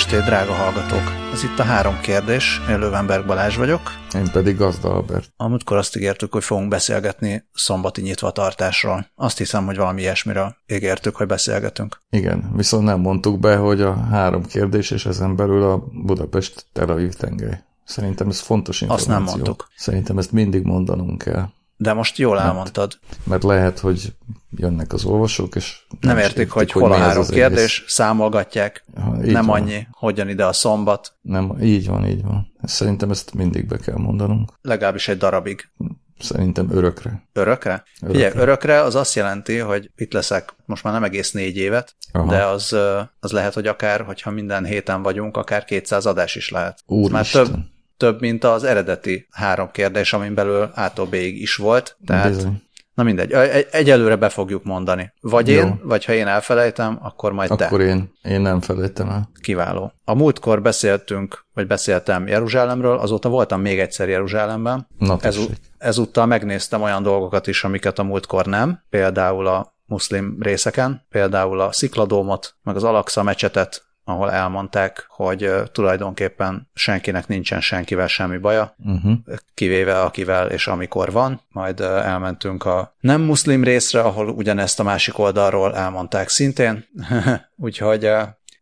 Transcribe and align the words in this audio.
estét, 0.00 0.24
drága 0.24 0.52
hallgatók! 0.52 1.12
Ez 1.32 1.42
itt 1.42 1.58
a 1.58 1.62
három 1.62 2.00
kérdés, 2.00 2.60
én 2.70 2.78
Lövenberg 2.78 3.26
Balázs 3.26 3.56
vagyok. 3.56 3.80
Én 4.14 4.30
pedig 4.32 4.56
Gazda 4.56 4.94
Albert. 4.94 5.32
Amúgykor 5.36 5.76
azt 5.76 5.96
ígértük, 5.96 6.32
hogy 6.32 6.44
fogunk 6.44 6.68
beszélgetni 6.68 7.44
szombati 7.54 8.00
nyitvatartásról. 8.00 9.06
Azt 9.14 9.38
hiszem, 9.38 9.64
hogy 9.64 9.76
valami 9.76 10.00
ilyesmiről 10.00 10.56
ígértük, 10.66 11.16
hogy 11.16 11.26
beszélgetünk. 11.26 12.00
Igen, 12.10 12.50
viszont 12.56 12.84
nem 12.84 13.00
mondtuk 13.00 13.40
be, 13.40 13.56
hogy 13.56 13.80
a 13.80 13.94
három 13.94 14.44
kérdés, 14.44 14.90
és 14.90 15.06
ezen 15.06 15.36
belül 15.36 15.62
a 15.62 15.84
Budapest 15.92 16.66
Tel 16.72 16.88
Aviv 16.88 17.12
tengely. 17.12 17.62
Szerintem 17.84 18.28
ez 18.28 18.40
fontos 18.40 18.80
információ. 18.80 19.14
Azt 19.14 19.24
nem 19.24 19.34
mondtuk. 19.34 19.68
Szerintem 19.76 20.18
ezt 20.18 20.32
mindig 20.32 20.62
mondanunk 20.62 21.22
kell. 21.22 21.48
De 21.82 21.92
most 21.92 22.18
jól 22.18 22.34
mert, 22.34 22.46
elmondtad. 22.46 22.98
Mert 23.24 23.42
lehet, 23.42 23.78
hogy 23.78 24.12
jönnek 24.56 24.92
az 24.92 25.04
olvasók, 25.04 25.54
és 25.54 25.86
nem, 26.00 26.14
nem 26.14 26.16
értik, 26.16 26.36
értik, 26.36 26.52
hogy, 26.52 26.72
hogy 26.72 26.82
hol 26.82 26.92
a 26.92 26.96
három 26.96 27.26
kérdés, 27.26 27.78
egész. 27.78 27.92
számolgatják, 27.92 28.84
ha, 28.94 29.16
nem 29.16 29.46
van. 29.46 29.60
annyi, 29.60 29.86
hogyan 29.90 30.28
ide 30.28 30.46
a 30.46 30.52
szombat. 30.52 31.14
Nem, 31.20 31.56
így 31.62 31.86
van, 31.86 32.06
így 32.06 32.22
van. 32.22 32.52
Szerintem 32.62 33.10
ezt 33.10 33.34
mindig 33.34 33.66
be 33.66 33.76
kell 33.76 33.96
mondanunk. 33.96 34.52
Legalábbis 34.62 35.08
egy 35.08 35.16
darabig. 35.16 35.70
Szerintem 36.18 36.70
örökre. 36.70 37.22
Örökre? 37.32 37.82
örökre. 38.02 38.18
Ugye, 38.18 38.40
örökre 38.40 38.80
az 38.80 38.94
azt 38.94 39.14
jelenti, 39.14 39.58
hogy 39.58 39.90
itt 39.96 40.12
leszek 40.12 40.54
most 40.64 40.84
már 40.84 40.92
nem 40.92 41.04
egész 41.04 41.32
négy 41.32 41.56
évet, 41.56 41.96
Aha. 42.12 42.30
de 42.30 42.44
az, 42.44 42.76
az 43.20 43.32
lehet, 43.32 43.54
hogy 43.54 43.66
akár, 43.66 44.00
hogyha 44.00 44.30
minden 44.30 44.64
héten 44.64 45.02
vagyunk, 45.02 45.36
akár 45.36 45.64
200 45.64 46.06
adás 46.06 46.36
is 46.36 46.50
lehet. 46.50 46.82
Úristen. 46.86 47.12
Már 47.12 47.26
több, 47.30 47.64
több, 48.00 48.20
mint 48.20 48.44
az 48.44 48.64
eredeti 48.64 49.26
három 49.30 49.70
kérdés, 49.70 50.12
amin 50.12 50.34
belül 50.34 50.70
ától 50.74 51.06
B-ig 51.06 51.40
is 51.40 51.56
volt. 51.56 51.96
Tehát, 52.06 52.28
Bizony. 52.28 52.62
na 52.94 53.02
mindegy, 53.02 53.32
egy, 53.32 53.66
egyelőre 53.70 54.16
be 54.16 54.28
fogjuk 54.28 54.64
mondani. 54.64 55.12
Vagy 55.20 55.48
Jó. 55.48 55.60
én, 55.60 55.80
vagy 55.82 56.04
ha 56.04 56.12
én 56.12 56.26
elfelejtem, 56.26 56.98
akkor 57.02 57.32
majd 57.32 57.50
akkor 57.50 57.60
te. 57.60 57.66
Akkor 57.66 57.80
én, 57.80 58.12
én 58.22 58.40
nem 58.40 58.60
felejtem 58.60 59.08
el. 59.08 59.30
Kiváló. 59.40 59.92
A 60.04 60.14
múltkor 60.14 60.62
beszéltünk, 60.62 61.46
vagy 61.54 61.66
beszéltem 61.66 62.26
Jeruzsálemről, 62.26 62.98
azóta 62.98 63.28
voltam 63.28 63.60
még 63.60 63.78
egyszer 63.78 64.08
Jeruzsálemben. 64.08 64.86
Na, 64.98 65.16
Ez, 65.20 65.38
ezúttal 65.78 66.26
megnéztem 66.26 66.82
olyan 66.82 67.02
dolgokat 67.02 67.46
is, 67.46 67.64
amiket 67.64 67.98
a 67.98 68.02
múltkor 68.02 68.46
nem, 68.46 68.82
például 68.90 69.46
a 69.46 69.74
muszlim 69.86 70.36
részeken, 70.40 71.06
például 71.10 71.60
a 71.60 71.72
Szikladómot, 71.72 72.54
meg 72.62 72.76
az 72.76 72.84
Alaksa 72.84 73.22
mecsetet, 73.22 73.88
ahol 74.10 74.30
elmondták, 74.30 75.06
hogy 75.08 75.50
tulajdonképpen 75.72 76.68
senkinek 76.74 77.28
nincsen 77.28 77.60
senkivel 77.60 78.06
semmi 78.06 78.38
baja, 78.38 78.74
uh-huh. 78.84 79.12
kivéve 79.54 80.00
akivel 80.00 80.50
és 80.50 80.66
amikor 80.66 81.12
van. 81.12 81.40
Majd 81.48 81.80
elmentünk 81.80 82.64
a 82.64 82.94
nem 83.00 83.20
muszlim 83.20 83.64
részre, 83.64 84.00
ahol 84.00 84.28
ugyanezt 84.28 84.80
a 84.80 84.82
másik 84.82 85.18
oldalról 85.18 85.76
elmondták 85.76 86.28
szintén. 86.28 86.84
Úgyhogy 87.56 88.10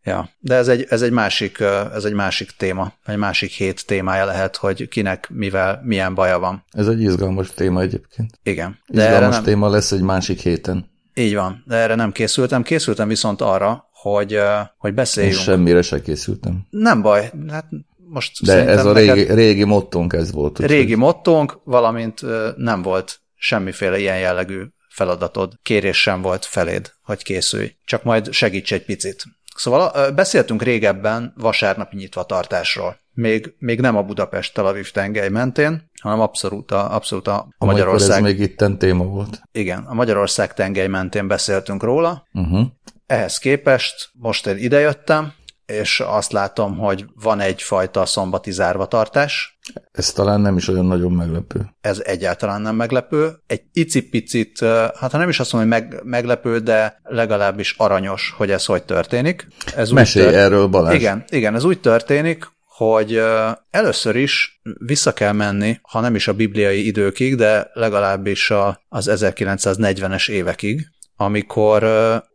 Ja, 0.09 0.31
de 0.39 0.55
ez 0.55 0.69
egy, 0.69 0.87
ez 0.89 1.03
egy 1.03 1.11
másik, 1.11 1.61
ez 1.95 2.05
egy 2.05 2.13
másik 2.13 2.51
téma, 2.51 2.93
egy 3.07 3.17
másik 3.17 3.51
hét 3.51 3.87
témája 3.87 4.25
lehet, 4.25 4.57
hogy 4.57 4.89
kinek 4.89 5.29
mivel 5.33 5.81
milyen 5.85 6.15
baja 6.15 6.39
van. 6.39 6.65
Ez 6.71 6.87
egy 6.87 7.01
izgalmas 7.01 7.51
téma 7.55 7.81
egyébként. 7.81 8.39
Igen. 8.43 8.79
De 8.87 9.05
izgalmas 9.05 9.35
nem... 9.35 9.45
téma 9.45 9.69
lesz 9.69 9.93
egy 9.93 10.01
másik 10.01 10.41
héten. 10.41 10.91
Így 11.15 11.35
van, 11.35 11.63
de 11.67 11.77
erre 11.77 11.95
nem 11.95 12.13
készültem. 12.13 12.63
Készültem 12.63 13.09
viszont 13.09 13.41
arra, 13.41 13.88
hogy, 14.01 14.41
hogy 14.79 14.95
beszéljünk. 14.95 15.37
Én 15.37 15.43
semmire 15.43 15.83
se 15.83 16.03
készültem. 16.03 16.67
Nem 16.71 17.03
baj, 17.03 17.31
hát 17.49 17.67
most 17.97 18.45
De 18.45 18.67
ez 18.67 18.85
a 18.85 18.93
régi, 18.93 19.09
neked... 19.09 19.35
régi 19.35 19.65
mottónk 19.65 20.13
ez 20.13 20.33
volt. 20.33 20.61
Úgy 20.61 20.67
régi 20.67 20.95
mottónk, 20.95 21.61
valamint 21.65 22.21
nem 22.57 22.83
volt 22.83 23.21
semmiféle 23.35 23.99
ilyen 23.99 24.19
jellegű 24.19 24.63
feladatod, 24.89 25.53
kérés 25.63 26.01
sem 26.01 26.23
volt 26.23 26.45
feléd, 26.45 26.93
hogy 27.03 27.23
készülj. 27.23 27.75
Csak 27.85 28.03
majd 28.03 28.33
segíts 28.33 28.73
egy 28.73 28.85
picit. 28.85 29.25
Szóval 29.57 30.11
beszéltünk 30.11 30.63
régebben 30.63 31.33
vasárnapi 31.37 31.97
nyitvatartásról. 31.97 32.97
Még, 33.13 33.55
még 33.59 33.81
nem 33.81 33.97
a 33.97 34.03
Budapest-Tel 34.03 34.67
Aviv 34.67 34.91
tengely 34.91 35.29
mentén, 35.29 35.91
hanem 36.01 36.21
abszolút 36.21 36.71
a, 36.71 36.95
abszolút 36.95 37.29
a, 37.29 37.49
a 37.59 37.65
Magyarország... 37.65 38.17
ez 38.17 38.23
még 38.23 38.41
itten 38.41 38.79
téma 38.79 39.05
volt. 39.05 39.41
Igen, 39.53 39.85
a 39.85 39.95
Magyarország 39.95 40.55
tengely 40.55 40.87
mentén 40.87 41.29
beszéltünk 41.29 41.83
róla. 41.83 42.27
Uh-huh. 42.33 42.67
Ehhez 43.09 43.39
képest 43.39 44.11
most 44.13 44.47
én 44.47 44.57
idejöttem, 44.57 45.33
és 45.67 46.01
azt 46.01 46.33
látom, 46.33 46.77
hogy 46.77 47.05
van 47.23 47.41
egyfajta 47.41 48.07
szombati 48.07 48.51
zárvatartás. 48.51 49.59
Ez 49.93 50.13
talán 50.13 50.41
nem 50.41 50.57
is 50.57 50.69
olyan 50.69 50.87
nagyon 50.87 51.13
meglepő. 51.13 51.61
Ez 51.81 52.03
egyáltalán 52.05 52.61
nem 52.61 52.77
meglepő. 52.77 53.31
Egy 53.47 53.63
icipicit, 53.73 54.59
hát 54.99 55.11
ha 55.11 55.19
nem 55.19 55.29
is 55.29 55.41
azt 55.41 55.53
mondom, 55.53 55.73
hogy 55.73 55.81
meg, 55.81 56.01
meglepő, 56.05 56.59
de 56.59 57.01
legalábbis 57.03 57.75
aranyos, 57.79 58.35
hogy 58.37 58.51
ez 58.51 58.65
hogy 58.65 58.83
történik. 58.83 59.47
Ez 59.77 59.91
Mesélj 59.91 60.25
tört... 60.25 60.37
erről, 60.37 60.67
Balázs. 60.67 60.95
Igen, 60.95 61.25
igen, 61.29 61.55
ez 61.55 61.65
úgy 61.65 61.81
történik, 61.81 62.47
hogy 62.65 63.23
először 63.71 64.17
is 64.17 64.61
vissza 64.79 65.13
kell 65.13 65.33
menni, 65.33 65.79
ha 65.83 66.01
nem 66.01 66.15
is 66.15 66.29
a 66.29 66.35
bibliai 66.35 66.87
időkig, 66.87 67.37
de 67.37 67.71
legalábbis 67.73 68.51
a, 68.51 68.81
az 68.89 69.11
1940-es 69.11 70.29
évekig, 70.31 70.89
amikor, 71.21 71.85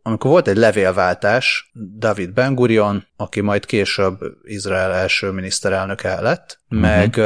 amikor 0.02 0.30
volt 0.30 0.48
egy 0.48 0.56
levélváltás, 0.56 1.70
David 1.98 2.32
Ben 2.32 2.54
Gurion, 2.54 3.06
aki 3.16 3.40
majd 3.40 3.66
később 3.66 4.18
Izrael 4.42 4.92
első 4.92 5.30
miniszterelnöke 5.30 6.20
lett, 6.20 6.58
uh-huh. 6.70 6.88
meg, 6.88 7.20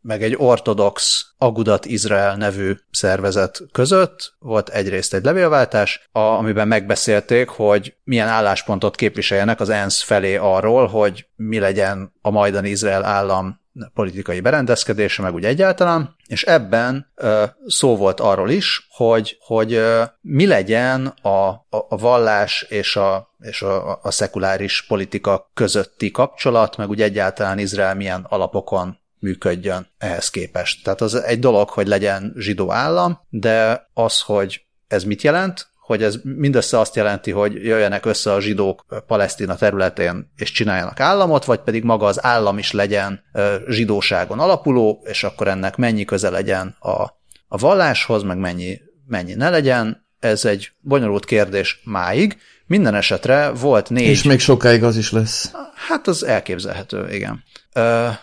meg 0.00 0.22
egy 0.22 0.34
ortodox 0.38 1.24
Agudat 1.38 1.84
Izrael 1.84 2.36
nevű 2.36 2.74
szervezet 2.90 3.62
között 3.72 4.34
volt 4.38 4.68
egyrészt 4.68 5.14
egy 5.14 5.24
levélváltás, 5.24 6.08
a, 6.12 6.18
amiben 6.18 6.68
megbeszélték, 6.68 7.48
hogy 7.48 7.96
milyen 8.04 8.28
álláspontot 8.28 8.96
képviseljenek 8.96 9.60
az 9.60 9.68
ENSZ 9.68 10.02
felé 10.02 10.36
arról, 10.36 10.86
hogy 10.86 11.26
mi 11.36 11.58
legyen 11.58 12.12
a 12.20 12.30
majdani 12.30 12.68
Izrael 12.68 13.04
állam 13.04 13.62
politikai 13.94 14.40
berendezkedése, 14.40 15.22
meg 15.22 15.34
úgy 15.34 15.44
egyáltalán, 15.44 16.16
és 16.26 16.42
ebben 16.42 17.12
ö, 17.14 17.44
szó 17.66 17.96
volt 17.96 18.20
arról 18.20 18.50
is, 18.50 18.86
hogy, 18.90 19.36
hogy 19.40 19.72
ö, 19.72 20.02
mi 20.20 20.46
legyen 20.46 21.06
a, 21.06 21.28
a, 21.48 21.64
a 21.70 21.96
vallás 21.96 22.66
és, 22.68 22.96
a, 22.96 23.34
és 23.38 23.62
a, 23.62 23.98
a 24.02 24.10
szekuláris 24.10 24.84
politika 24.86 25.50
közötti 25.54 26.10
kapcsolat, 26.10 26.76
meg 26.76 26.88
úgy 26.88 27.02
egyáltalán 27.02 27.58
Izrael 27.58 27.94
milyen 27.94 28.26
alapokon 28.28 28.98
működjön 29.18 29.86
ehhez 29.98 30.30
képest. 30.30 30.84
Tehát 30.84 31.00
az 31.00 31.14
egy 31.14 31.38
dolog, 31.38 31.68
hogy 31.68 31.86
legyen 31.86 32.34
zsidó 32.36 32.72
állam, 32.72 33.20
de 33.28 33.88
az, 33.94 34.20
hogy 34.20 34.66
ez 34.88 35.04
mit 35.04 35.22
jelent, 35.22 35.66
hogy 35.84 36.02
ez 36.02 36.18
mindössze 36.22 36.78
azt 36.78 36.96
jelenti, 36.96 37.30
hogy 37.30 37.54
jöjjenek 37.54 38.06
össze 38.06 38.32
a 38.32 38.40
zsidók 38.40 38.84
Palesztina 39.06 39.54
területén 39.54 40.32
és 40.36 40.50
csináljanak 40.50 41.00
államot, 41.00 41.44
vagy 41.44 41.58
pedig 41.58 41.82
maga 41.82 42.06
az 42.06 42.24
állam 42.24 42.58
is 42.58 42.72
legyen 42.72 43.24
zsidóságon 43.68 44.38
alapuló, 44.38 45.02
és 45.04 45.24
akkor 45.24 45.48
ennek 45.48 45.76
mennyi 45.76 46.04
köze 46.04 46.30
legyen 46.30 46.76
a, 46.78 47.02
a 47.48 47.56
valláshoz, 47.56 48.22
meg 48.22 48.38
mennyi, 48.38 48.80
mennyi 49.06 49.34
ne 49.34 49.50
legyen. 49.50 50.06
Ez 50.18 50.44
egy 50.44 50.72
bonyolult 50.80 51.24
kérdés 51.24 51.80
máig. 51.84 52.38
Minden 52.66 52.94
esetre 52.94 53.50
volt 53.50 53.90
négy... 53.90 54.08
És 54.08 54.22
még 54.22 54.40
sokáig 54.40 54.84
az 54.84 54.96
is 54.96 55.12
lesz. 55.12 55.52
Hát 55.88 56.06
az 56.06 56.24
elképzelhető, 56.24 57.12
igen. 57.12 57.44
Minden 57.74 58.18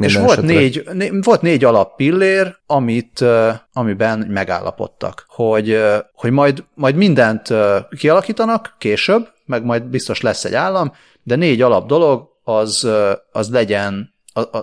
és 0.00 0.16
volt 0.16 0.42
négy, 0.42 0.84
né, 0.92 1.10
volt 1.22 1.42
négy 1.42 1.64
alappillér, 1.64 2.56
amit, 2.66 3.24
amiben 3.72 4.18
megállapodtak, 4.18 5.24
hogy, 5.28 5.82
hogy 6.12 6.30
majd, 6.30 6.64
majd 6.74 6.94
mindent 6.94 7.48
kialakítanak 7.98 8.74
később, 8.78 9.28
meg 9.44 9.64
majd 9.64 9.82
biztos 9.82 10.20
lesz 10.20 10.44
egy 10.44 10.54
állam, 10.54 10.92
de 11.22 11.36
négy 11.36 11.62
alap 11.62 11.86
dolog 11.86 12.28
az, 12.44 12.88
az 13.32 13.50
legyen, 13.50 14.14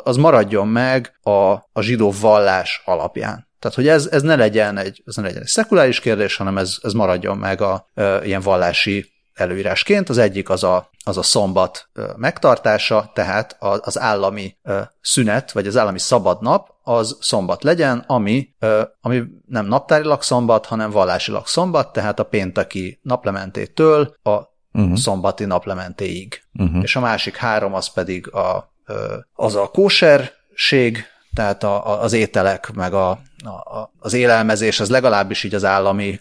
az 0.03 0.17
maradjon 0.17 0.67
meg 0.67 1.19
a, 1.21 1.51
a 1.51 1.81
zsidó 1.81 2.13
vallás 2.21 2.81
alapján. 2.85 3.47
Tehát, 3.59 3.77
hogy 3.77 3.87
ez, 3.87 4.07
ez, 4.11 4.21
ne 4.21 4.35
legyen 4.35 4.77
egy, 4.77 5.03
ez 5.05 5.15
ne 5.15 5.21
legyen 5.23 5.41
egy 5.41 5.47
szekuláris 5.47 5.99
kérdés, 5.99 6.35
hanem 6.35 6.57
ez, 6.57 6.77
ez 6.81 6.93
maradjon 6.93 7.37
meg 7.37 7.61
a, 7.61 7.89
a 7.93 8.01
ilyen 8.23 8.41
vallási 8.41 9.12
előírásként. 9.33 10.09
Az 10.09 10.17
egyik 10.17 10.49
az 10.49 10.63
a, 10.63 10.89
az 11.03 11.17
a 11.17 11.23
szombat 11.23 11.89
megtartása, 12.15 13.11
tehát 13.13 13.57
az 13.59 13.99
állami 13.99 14.57
szünet, 15.01 15.51
vagy 15.51 15.67
az 15.67 15.77
állami 15.77 15.99
szabad 15.99 16.41
nap, 16.41 16.71
az 16.83 17.17
szombat 17.21 17.63
legyen, 17.63 18.03
ami, 18.07 18.49
ami 19.01 19.23
nem 19.47 19.65
naptárilag 19.65 20.21
szombat, 20.21 20.65
hanem 20.65 20.91
vallásilag 20.91 21.47
szombat, 21.47 21.93
tehát 21.93 22.19
a 22.19 22.23
pénteki 22.23 22.99
naplementétől 23.01 24.15
a 24.23 24.39
uh-huh. 24.73 24.95
szombati 24.95 25.45
naplementéig. 25.45 26.43
Uh-huh. 26.53 26.83
És 26.83 26.95
a 26.95 26.99
másik 26.99 27.35
három 27.35 27.73
az 27.73 27.87
pedig 27.87 28.33
a, 28.33 28.73
az 29.33 29.55
a 29.55 29.67
kóserség, 29.67 31.05
tehát 31.33 31.63
a, 31.63 31.87
a, 31.87 32.01
az 32.01 32.13
ételek, 32.13 32.73
meg 32.73 32.93
a, 32.93 33.19
a, 33.45 33.91
az 33.99 34.13
élelmezés, 34.13 34.79
az 34.79 34.89
legalábbis 34.89 35.43
így 35.43 35.55
az 35.55 35.65
állami 35.65 36.19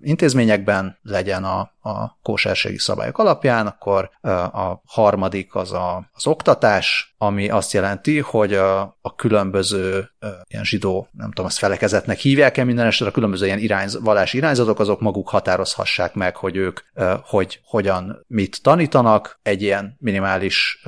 intézményekben, 0.00 0.98
legyen 1.02 1.44
a, 1.44 1.58
a 1.82 2.18
kóserségi 2.22 2.78
szabályok 2.78 3.18
alapján, 3.18 3.66
akkor 3.66 4.10
a 4.52 4.82
harmadik 4.86 5.54
az 5.54 5.72
a, 5.72 6.08
az 6.12 6.26
oktatás, 6.26 7.14
ami 7.18 7.48
azt 7.48 7.72
jelenti, 7.72 8.18
hogy 8.18 8.54
a, 8.54 8.80
a 9.00 9.14
különböző 9.16 10.10
ilyen 10.48 10.64
zsidó, 10.64 11.08
nem 11.12 11.28
tudom, 11.28 11.46
azt 11.46 11.58
felekezetnek 11.58 12.18
hívják-e 12.18 12.64
minden 12.64 12.86
esetre, 12.86 13.08
a 13.08 13.12
különböző 13.12 13.46
ilyen 13.46 13.58
irányz, 13.58 13.98
vallási 14.00 14.36
irányzatok, 14.36 14.80
azok 14.80 15.00
maguk 15.00 15.28
határozhassák 15.28 16.14
meg, 16.14 16.36
hogy 16.36 16.56
ők 16.56 16.80
hogy 17.24 17.60
hogyan 17.64 18.24
mit 18.26 18.62
tanítanak 18.62 19.38
egy 19.42 19.62
ilyen 19.62 19.96
minimális 19.98 20.82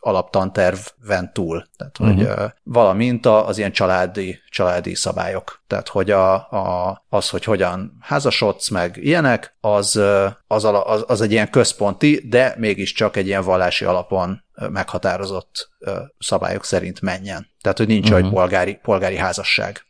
alaptanterven 0.00 1.32
túl. 1.32 1.66
Tehát, 1.76 1.98
uh-huh. 1.98 2.16
hogy 2.16 2.26
mhm. 2.26 2.44
valamint 2.62 3.26
az 3.26 3.58
ilyen 3.58 3.72
családi, 3.72 4.40
családi 4.50 4.94
szabályok. 4.94 5.62
Tehát, 5.66 5.88
hogy 5.88 6.10
a, 6.10 6.34
a, 6.34 7.04
az, 7.08 7.28
hogy 7.28 7.44
hogyan 7.44 7.98
házasodsz, 8.00 8.68
meg 8.68 8.96
ilyenek, 8.96 9.56
az, 9.60 10.00
az, 10.46 10.64
az, 10.64 11.04
az 11.06 11.20
egy 11.20 11.32
ilyen 11.32 11.50
központi, 11.50 12.26
de 12.28 12.54
mégiscsak 12.58 13.16
egy 13.16 13.26
ilyen 13.26 13.44
vallási 13.44 13.84
alapon 13.84 14.42
meghatározott 14.70 15.70
szabályok 16.18 16.64
szerint 16.64 17.00
menjen. 17.00 17.48
Tehát, 17.60 17.78
hogy 17.78 17.86
nincs 17.86 18.10
uh-huh. 18.10 18.26
egy 18.26 18.32
polgári, 18.32 18.78
polgári 18.82 19.16
házasság. 19.16 19.82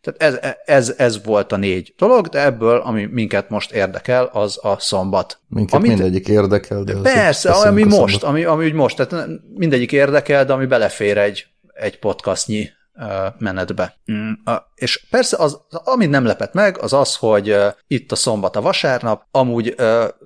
Tehát 0.00 0.42
ez, 0.42 0.54
ez, 0.64 0.94
ez 0.96 1.24
volt 1.24 1.52
a 1.52 1.56
négy 1.56 1.94
dolog, 1.98 2.26
de 2.26 2.44
ebből, 2.44 2.76
ami 2.76 3.04
minket 3.04 3.50
most 3.50 3.72
érdekel, 3.72 4.24
az 4.32 4.58
a 4.62 4.76
szombat. 4.78 5.40
Minket 5.48 5.74
Amit, 5.74 5.88
mindegyik 5.88 6.28
érdekel, 6.28 6.82
de 6.82 6.94
Persze, 7.00 7.50
ami 7.50 7.82
most, 7.82 8.22
ami, 8.22 8.44
ami 8.44 8.64
úgy 8.64 8.72
most, 8.72 8.96
tehát 8.96 9.28
mindegyik 9.54 9.92
érdekel, 9.92 10.44
de 10.44 10.52
ami 10.52 10.66
belefér 10.66 11.18
egy, 11.18 11.46
egy 11.72 11.98
podcastnyi 11.98 12.70
uh, 13.02 13.34
men 13.38 13.58
är 13.58 13.66
det 13.66 13.74
bär. 13.74 13.90
Mm, 14.08 14.36
uh, 14.48 14.58
és 14.76 15.06
persze, 15.10 15.36
az, 15.36 15.60
amit 15.70 16.10
nem 16.10 16.24
lepett 16.24 16.52
meg, 16.52 16.78
az 16.78 16.92
az, 16.92 17.16
hogy 17.16 17.56
itt 17.86 18.12
a 18.12 18.16
szombat 18.16 18.56
a 18.56 18.60
vasárnap, 18.60 19.22
amúgy 19.30 19.74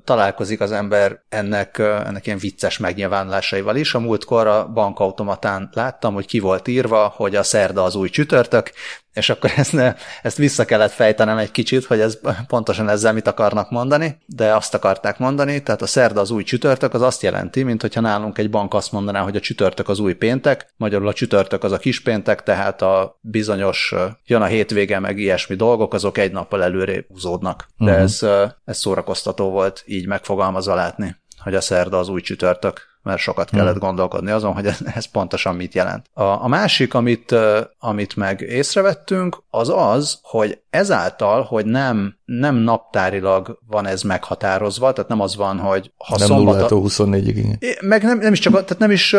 találkozik 0.04 0.60
az 0.60 0.72
ember 0.72 1.22
ennek, 1.28 1.78
ennek 1.78 2.26
ilyen 2.26 2.38
vicces 2.38 2.78
megnyilvánulásaival 2.78 3.76
is. 3.76 3.94
A 3.94 3.98
múltkor 3.98 4.46
a 4.46 4.68
bankautomatán 4.68 5.70
láttam, 5.72 6.14
hogy 6.14 6.26
ki 6.26 6.38
volt 6.38 6.68
írva, 6.68 7.12
hogy 7.16 7.36
a 7.36 7.42
szerda 7.42 7.84
az 7.84 7.94
új 7.94 8.08
csütörtök, 8.08 8.70
és 9.14 9.30
akkor 9.30 9.52
ezt, 9.56 9.72
ne, 9.72 9.94
ezt 10.22 10.36
vissza 10.36 10.64
kellett 10.64 10.90
fejtenem 10.90 11.38
egy 11.38 11.50
kicsit, 11.50 11.84
hogy 11.84 12.00
ez 12.00 12.18
pontosan 12.46 12.88
ezzel 12.88 13.12
mit 13.12 13.26
akarnak 13.26 13.70
mondani, 13.70 14.18
de 14.26 14.54
azt 14.54 14.74
akarták 14.74 15.18
mondani, 15.18 15.62
tehát 15.62 15.82
a 15.82 15.86
szerda 15.86 16.20
az 16.20 16.30
új 16.30 16.42
csütörtök, 16.42 16.94
az 16.94 17.02
azt 17.02 17.22
jelenti, 17.22 17.62
mint 17.62 17.80
hogyha 17.80 18.00
nálunk 18.00 18.38
egy 18.38 18.50
bank 18.50 18.74
azt 18.74 18.92
mondaná, 18.92 19.20
hogy 19.20 19.36
a 19.36 19.40
csütörtök 19.40 19.88
az 19.88 19.98
új 19.98 20.14
péntek, 20.14 20.72
magyarul 20.76 21.08
a 21.08 21.12
csütörtök 21.12 21.64
az 21.64 21.72
a 21.72 21.78
kis 21.78 22.00
péntek, 22.00 22.42
tehát 22.42 22.82
a 22.82 23.18
bizonyos 23.20 23.94
jön 24.40 24.48
a 24.48 24.52
hétvége, 24.52 24.98
meg 24.98 25.18
ilyesmi 25.18 25.54
dolgok, 25.54 25.94
azok 25.94 26.18
egy 26.18 26.32
nappal 26.32 26.62
előre 26.62 27.04
húzódnak. 27.08 27.66
De 27.76 27.90
uh-huh. 27.90 28.02
ez, 28.02 28.26
ez 28.64 28.78
szórakoztató 28.78 29.50
volt 29.50 29.82
így 29.86 30.06
megfogalmazva 30.06 30.74
látni, 30.74 31.16
hogy 31.42 31.54
a 31.54 31.60
szerda 31.60 31.98
az 31.98 32.08
új 32.08 32.20
csütörtök 32.20 32.88
mert 33.02 33.20
sokat 33.20 33.50
kellett 33.50 33.70
hmm. 33.70 33.80
gondolkodni 33.80 34.30
azon, 34.30 34.52
hogy 34.52 34.66
ez, 34.66 34.78
ez 34.94 35.04
pontosan 35.04 35.54
mit 35.54 35.74
jelent. 35.74 36.06
A, 36.12 36.22
a 36.22 36.48
másik, 36.48 36.94
amit, 36.94 37.34
amit 37.78 38.16
meg 38.16 38.40
észrevettünk, 38.40 39.42
az 39.50 39.72
az, 39.74 40.18
hogy 40.22 40.60
ezáltal, 40.70 41.42
hogy 41.42 41.66
nem, 41.66 42.16
nem 42.24 42.54
naptárilag 42.54 43.58
van 43.66 43.86
ez 43.86 44.02
meghatározva, 44.02 44.92
tehát 44.92 45.10
nem 45.10 45.20
az 45.20 45.36
van, 45.36 45.58
hogy 45.58 45.92
ha 45.96 46.18
nem 46.18 46.26
szombat... 46.26 46.70
24-ig. 46.72 47.80
Meg 47.80 48.02
nem, 48.02 48.18
nem 48.18 48.32
is 48.32 48.38
csak, 48.38 48.52
tehát 48.52 48.78
nem 48.78 48.90
is 48.90 49.16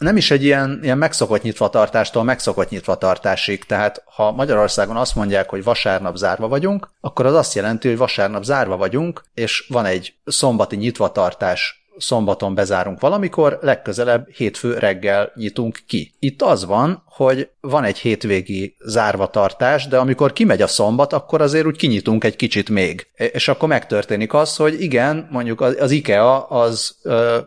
nem 0.00 0.16
is 0.16 0.30
egy 0.30 0.44
ilyen, 0.44 0.80
ilyen 0.82 0.98
megszokott 0.98 1.42
nyitvatartástól 1.42 2.24
megszokott 2.24 2.70
nyitvatartásig, 2.70 3.64
tehát 3.64 4.02
ha 4.06 4.32
Magyarországon 4.32 4.96
azt 4.96 5.14
mondják, 5.14 5.48
hogy 5.48 5.64
vasárnap 5.64 6.16
zárva 6.16 6.48
vagyunk, 6.48 6.90
akkor 7.00 7.26
az 7.26 7.34
azt 7.34 7.54
jelenti, 7.54 7.88
hogy 7.88 7.96
vasárnap 7.96 8.42
zárva 8.42 8.76
vagyunk, 8.76 9.24
és 9.34 9.66
van 9.68 9.84
egy 9.84 10.14
szombati 10.24 10.76
nyitvatartás 10.76 11.80
szombaton 11.96 12.54
bezárunk 12.54 13.00
valamikor, 13.00 13.58
legközelebb 13.62 14.28
hétfő 14.28 14.78
reggel 14.78 15.32
nyitunk 15.34 15.78
ki. 15.86 16.14
Itt 16.18 16.42
az 16.42 16.64
van, 16.64 17.02
hogy 17.10 17.50
van 17.60 17.84
egy 17.84 17.98
hétvégi 17.98 18.76
zárvatartás, 18.84 19.88
de 19.88 19.98
amikor 19.98 20.32
kimegy 20.32 20.62
a 20.62 20.66
szombat, 20.66 21.12
akkor 21.12 21.40
azért 21.40 21.66
úgy 21.66 21.76
kinyitunk 21.76 22.24
egy 22.24 22.36
kicsit 22.36 22.68
még. 22.68 23.06
És 23.16 23.48
akkor 23.48 23.68
megtörténik 23.68 24.34
az, 24.34 24.56
hogy 24.56 24.82
igen, 24.82 25.28
mondjuk 25.30 25.60
az 25.60 25.90
IKEA 25.90 26.42
az 26.42 26.96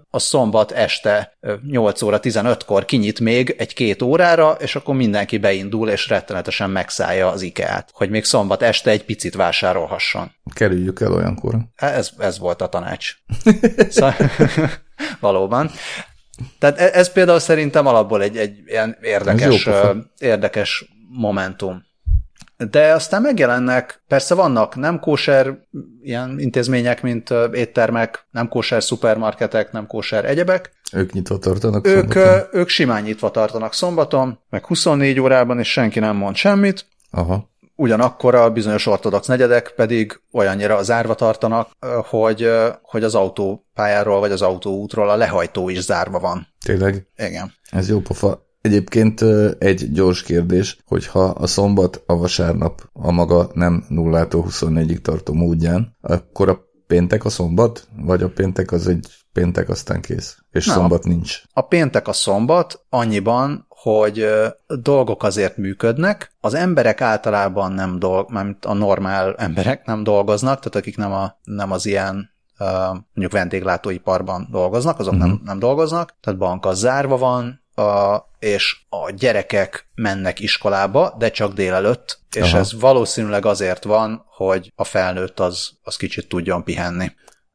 a 0.09 0.19
szombat 0.19 0.71
este 0.71 1.37
8 1.67 2.01
óra 2.01 2.19
15-kor 2.21 2.85
kinyit 2.85 3.19
még 3.19 3.55
egy-két 3.57 4.01
órára, 4.01 4.51
és 4.59 4.75
akkor 4.75 4.95
mindenki 4.95 5.37
beindul, 5.37 5.89
és 5.89 6.07
rettenetesen 6.07 6.69
megszállja 6.69 7.29
az 7.29 7.41
IKEA-t, 7.41 7.89
hogy 7.93 8.09
még 8.09 8.23
szombat 8.23 8.61
este 8.61 8.91
egy 8.91 9.05
picit 9.05 9.35
vásárolhasson. 9.35 10.31
Kerüljük 10.53 11.01
el 11.01 11.13
olyankor. 11.13 11.55
Ez, 11.75 12.09
ez 12.17 12.39
volt 12.39 12.61
a 12.61 12.67
tanács. 12.67 13.15
szóval, 13.89 14.15
valóban. 15.19 15.71
Tehát 16.59 16.79
e- 16.79 16.91
ez 16.93 17.11
például 17.11 17.39
szerintem 17.39 17.87
alapból 17.87 18.21
egy, 18.21 18.37
egy 18.37 18.57
ilyen 18.65 18.97
érdekes, 19.01 19.69
érdekes 20.17 20.85
momentum. 21.09 21.83
De 22.69 22.93
aztán 22.93 23.21
megjelennek, 23.21 24.03
persze 24.07 24.35
vannak 24.35 24.75
nem 24.75 24.99
kóser 24.99 25.57
ilyen 26.01 26.39
intézmények, 26.39 27.01
mint 27.01 27.33
éttermek, 27.53 28.27
nem 28.31 28.47
kóser 28.47 28.83
szupermarketek, 28.83 29.71
nem 29.71 29.87
kóser 29.87 30.25
egyebek. 30.25 30.71
Ők 30.93 31.11
nyitva 31.11 31.37
tartanak 31.37 31.87
ők, 31.87 31.93
szombaton? 31.93 32.47
Ők 32.51 32.67
simán 32.67 33.03
nyitva 33.03 33.31
tartanak 33.31 33.73
szombaton, 33.73 34.39
meg 34.49 34.65
24 34.65 35.19
órában, 35.19 35.59
és 35.59 35.71
senki 35.71 35.99
nem 35.99 36.15
mond 36.15 36.35
semmit. 36.35 36.85
Aha 37.11 37.51
ugyanakkor 37.75 38.35
a 38.35 38.51
bizonyos 38.51 38.85
ortodox 38.85 39.27
negyedek 39.27 39.73
pedig 39.75 40.21
olyannyira 40.31 40.83
zárva 40.83 41.15
tartanak, 41.15 41.69
hogy, 42.09 42.49
hogy 42.81 43.03
az 43.03 43.15
autópályáról 43.15 44.19
vagy 44.19 44.31
az 44.31 44.41
autóútról 44.41 45.09
a 45.09 45.15
lehajtó 45.15 45.69
is 45.69 45.79
zárva 45.79 46.19
van. 46.19 46.47
Tényleg? 46.65 47.07
Igen. 47.17 47.53
Ez 47.71 47.89
jó 47.89 47.99
pofa. 47.99 48.51
Egyébként 48.61 49.21
egy 49.59 49.91
gyors 49.91 50.23
kérdés, 50.23 50.77
hogyha 50.85 51.23
a 51.23 51.47
szombat, 51.47 52.03
a 52.05 52.17
vasárnap 52.17 52.89
a 52.93 53.11
maga 53.11 53.49
nem 53.53 53.85
0-tól 53.89 54.43
24-ig 54.49 54.97
tartó 54.97 55.33
módján, 55.33 55.97
akkor 56.01 56.49
a 56.49 56.59
péntek 56.87 57.25
a 57.25 57.29
szombat? 57.29 57.87
Vagy 57.97 58.23
a 58.23 58.29
péntek 58.29 58.71
az 58.71 58.87
egy 58.87 59.07
péntek, 59.33 59.69
aztán 59.69 60.01
kész? 60.01 60.37
És 60.51 60.65
nem, 60.65 60.75
szombat 60.75 61.03
nincs? 61.03 61.41
A 61.53 61.61
péntek 61.61 62.07
a 62.07 62.13
szombat 62.13 62.85
annyiban, 62.89 63.65
hogy 63.69 64.29
dolgok 64.67 65.23
azért 65.23 65.57
működnek, 65.57 66.31
az 66.39 66.53
emberek 66.53 67.01
általában 67.01 67.71
nem 67.71 67.99
dolg, 67.99 68.31
mert 68.31 68.65
a 68.65 68.73
normál 68.73 69.35
emberek 69.37 69.85
nem 69.85 70.03
dolgoznak, 70.03 70.57
tehát 70.57 70.75
akik 70.75 70.97
nem, 70.97 71.11
a, 71.11 71.37
nem 71.43 71.71
az 71.71 71.85
ilyen 71.85 72.31
mondjuk 73.13 73.31
vendéglátóiparban 73.31 74.47
dolgoznak, 74.51 74.99
azok 74.99 75.13
uh-huh. 75.13 75.27
nem, 75.27 75.37
mhm. 75.37 75.45
nem 75.45 75.59
dolgoznak, 75.59 76.15
tehát 76.21 76.39
bank 76.39 76.65
az 76.65 76.79
zárva 76.79 77.17
van, 77.17 77.61
a, 77.75 78.17
és 78.39 78.77
a 78.89 79.11
gyerekek 79.11 79.87
mennek 79.95 80.39
iskolába, 80.39 81.15
de 81.17 81.31
csak 81.31 81.53
délelőtt, 81.53 82.19
és 82.35 82.41
Aha. 82.41 82.57
ez 82.57 82.79
valószínűleg 82.79 83.45
azért 83.45 83.83
van, 83.83 84.25
hogy 84.35 84.71
a 84.75 84.83
felnőtt 84.83 85.39
az, 85.39 85.71
az 85.83 85.95
kicsit 85.95 86.27
tudjon 86.27 86.63
pihenni 86.63 87.11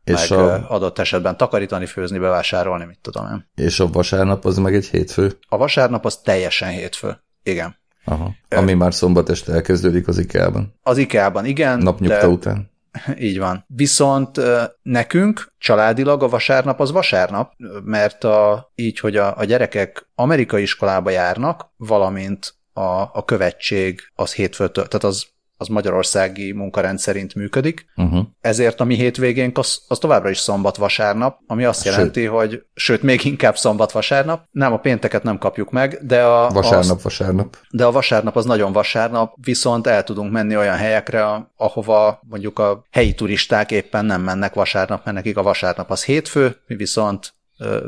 és 0.08 0.28
meg 0.28 0.38
a... 0.38 0.70
adott 0.70 0.98
esetben 0.98 1.36
takarítani, 1.36 1.86
főzni, 1.86 2.18
bevásárolni, 2.18 2.84
mit 2.84 2.98
tudom 3.02 3.26
én. 3.26 3.64
És 3.64 3.80
a 3.80 3.86
vasárnap 3.86 4.44
az 4.44 4.58
meg 4.58 4.74
egy 4.74 4.86
hétfő? 4.86 5.38
A 5.48 5.56
vasárnap 5.56 6.04
az 6.04 6.16
teljesen 6.16 6.68
hétfő. 6.68 7.20
Igen. 7.42 7.76
Aha. 8.04 8.34
Ami 8.48 8.72
Ö... 8.72 8.76
már 8.76 8.94
szombat 8.94 9.30
este 9.30 9.52
elkezdődik 9.52 10.08
az 10.08 10.18
IKEA-ban. 10.18 10.74
Az 10.82 10.98
IKEA-ban, 10.98 11.44
igen. 11.44 11.78
Napnyugta 11.78 12.20
de... 12.20 12.28
után. 12.28 12.70
Így 13.18 13.38
van. 13.38 13.64
Viszont 13.66 14.40
nekünk 14.82 15.52
családilag 15.58 16.22
a 16.22 16.28
vasárnap 16.28 16.80
az 16.80 16.90
vasárnap, 16.90 17.52
mert 17.84 18.24
a, 18.24 18.70
így, 18.74 18.98
hogy 18.98 19.16
a, 19.16 19.36
a 19.36 19.44
gyerekek 19.44 20.08
amerikai 20.14 20.62
iskolába 20.62 21.10
járnak, 21.10 21.72
valamint 21.76 22.54
a, 22.72 23.10
a 23.12 23.24
követség 23.24 24.00
az 24.14 24.32
hétfőtől, 24.32 24.86
tehát 24.86 25.04
az 25.04 25.26
az 25.60 25.68
magyarországi 25.68 26.52
munkarend 26.52 26.98
szerint 26.98 27.34
működik, 27.34 27.86
uh-huh. 27.96 28.26
ezért 28.40 28.80
a 28.80 28.84
mi 28.84 28.94
hétvégénk 28.94 29.58
az, 29.58 29.82
az 29.88 29.98
továbbra 29.98 30.30
is 30.30 30.38
szombat-vasárnap, 30.38 31.38
ami 31.46 31.64
azt 31.64 31.82
sőt. 31.82 31.92
jelenti, 31.92 32.24
hogy 32.24 32.62
sőt, 32.74 33.02
még 33.02 33.24
inkább 33.24 33.56
szombat-vasárnap, 33.56 34.44
nem 34.50 34.72
a 34.72 34.78
pénteket 34.78 35.22
nem 35.22 35.38
kapjuk 35.38 35.70
meg, 35.70 35.98
de 36.02 36.22
a... 36.24 36.50
Vasárnap-vasárnap. 36.50 37.56
De 37.70 37.84
a 37.84 37.90
vasárnap 37.90 38.36
az 38.36 38.44
nagyon 38.44 38.72
vasárnap, 38.72 39.34
viszont 39.40 39.86
el 39.86 40.04
tudunk 40.04 40.32
menni 40.32 40.56
olyan 40.56 40.76
helyekre, 40.76 41.50
ahova 41.56 42.20
mondjuk 42.28 42.58
a 42.58 42.84
helyi 42.90 43.14
turisták 43.14 43.70
éppen 43.70 44.04
nem 44.04 44.22
mennek 44.22 44.54
vasárnap, 44.54 45.04
mert 45.04 45.16
nekik 45.16 45.36
a 45.36 45.42
vasárnap 45.42 45.90
az 45.90 46.04
hétfő, 46.04 46.56
mi 46.66 46.74
viszont 46.74 47.36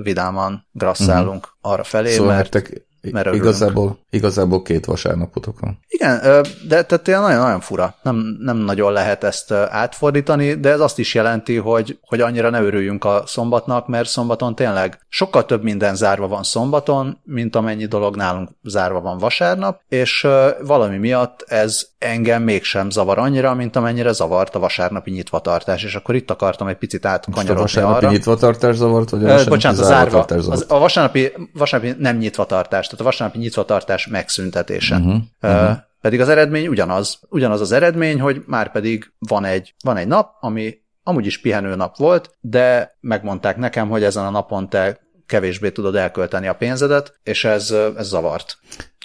vidáman 0.02 0.68
grasszálunk 0.72 1.44
uh-huh. 1.44 1.72
arra 1.72 1.84
felé, 1.84 2.10
szóval 2.12 2.34
mert... 2.34 2.52
Nektek 2.52 2.88
mert 3.02 3.26
örülünk. 3.26 3.44
Igazából, 3.44 3.98
igazából 4.10 4.62
két 4.62 4.84
vasárnapotok 4.84 5.60
van. 5.60 5.78
Igen, 5.88 6.20
de 6.68 6.82
tehát 6.82 7.06
nagyon-nagyon 7.06 7.60
fura. 7.60 7.94
Nem, 8.02 8.36
nem 8.40 8.56
nagyon 8.56 8.92
lehet 8.92 9.24
ezt 9.24 9.52
átfordítani, 9.52 10.54
de 10.54 10.70
ez 10.70 10.80
azt 10.80 10.98
is 10.98 11.14
jelenti, 11.14 11.56
hogy, 11.56 11.98
hogy 12.02 12.20
annyira 12.20 12.50
ne 12.50 12.62
örüljünk 12.62 13.04
a 13.04 13.22
szombatnak, 13.26 13.88
mert 13.88 14.08
szombaton 14.08 14.54
tényleg 14.54 14.98
sokkal 15.08 15.44
több 15.44 15.62
minden 15.62 15.94
zárva 15.94 16.28
van 16.28 16.42
szombaton, 16.42 17.18
mint 17.24 17.56
amennyi 17.56 17.86
dolog 17.86 18.16
nálunk 18.16 18.48
zárva 18.62 19.00
van 19.00 19.18
vasárnap, 19.18 19.80
és 19.88 20.26
valami 20.64 20.96
miatt 20.96 21.44
ez 21.46 21.88
engem 21.98 22.42
mégsem 22.42 22.90
zavar 22.90 23.18
annyira, 23.18 23.54
mint 23.54 23.76
amennyire 23.76 24.12
zavart 24.12 24.54
a 24.54 24.58
vasárnapi 24.58 25.10
nyitvatartás, 25.10 25.84
és 25.84 25.94
akkor 25.94 26.14
itt 26.14 26.30
akartam 26.30 26.66
egy 26.66 26.76
picit 26.76 27.06
átkanyarodni 27.06 27.58
a 27.58 27.60
vasárnapi 27.60 28.04
arra. 28.04 28.10
nyitvatartás 28.10 28.76
zavart, 28.76 29.10
vagy 29.10 29.20
a 29.20 29.22
vasárnapi 29.22 29.50
Bocsánat, 29.50 29.78
a 29.78 29.84
zárva 29.84 30.10
zavart? 30.28 30.30
Az, 30.30 30.64
a 30.68 30.78
vasárnapi, 30.78 31.32
vasárnapi 31.52 31.94
nem 31.98 32.16
nyitvatartás, 32.16 32.86
tehát 32.90 33.00
a 33.00 33.04
vasárnapi 33.04 33.38
nyitvatartás 33.38 34.06
megszüntetése. 34.06 34.96
Uh-huh, 34.96 35.16
uh-huh. 35.42 35.76
Pedig 36.00 36.20
az 36.20 36.28
eredmény 36.28 36.66
ugyanaz. 36.66 37.18
Ugyanaz 37.28 37.60
az 37.60 37.72
eredmény, 37.72 38.20
hogy 38.20 38.42
már 38.46 38.72
pedig 38.72 39.12
van 39.18 39.44
egy, 39.44 39.74
van 39.84 39.96
egy 39.96 40.06
nap, 40.06 40.36
ami 40.40 40.74
amúgy 41.02 41.26
is 41.26 41.40
pihenő 41.40 41.74
nap 41.74 41.96
volt, 41.96 42.36
de 42.40 42.96
megmondták 43.00 43.56
nekem, 43.56 43.88
hogy 43.88 44.02
ezen 44.02 44.24
a 44.24 44.30
napon 44.30 44.68
te 44.68 45.00
kevésbé 45.26 45.70
tudod 45.70 45.96
elkölteni 45.96 46.46
a 46.46 46.54
pénzedet, 46.54 47.18
és 47.22 47.44
ez, 47.44 47.70
ez 47.96 48.06
zavart. 48.06 48.58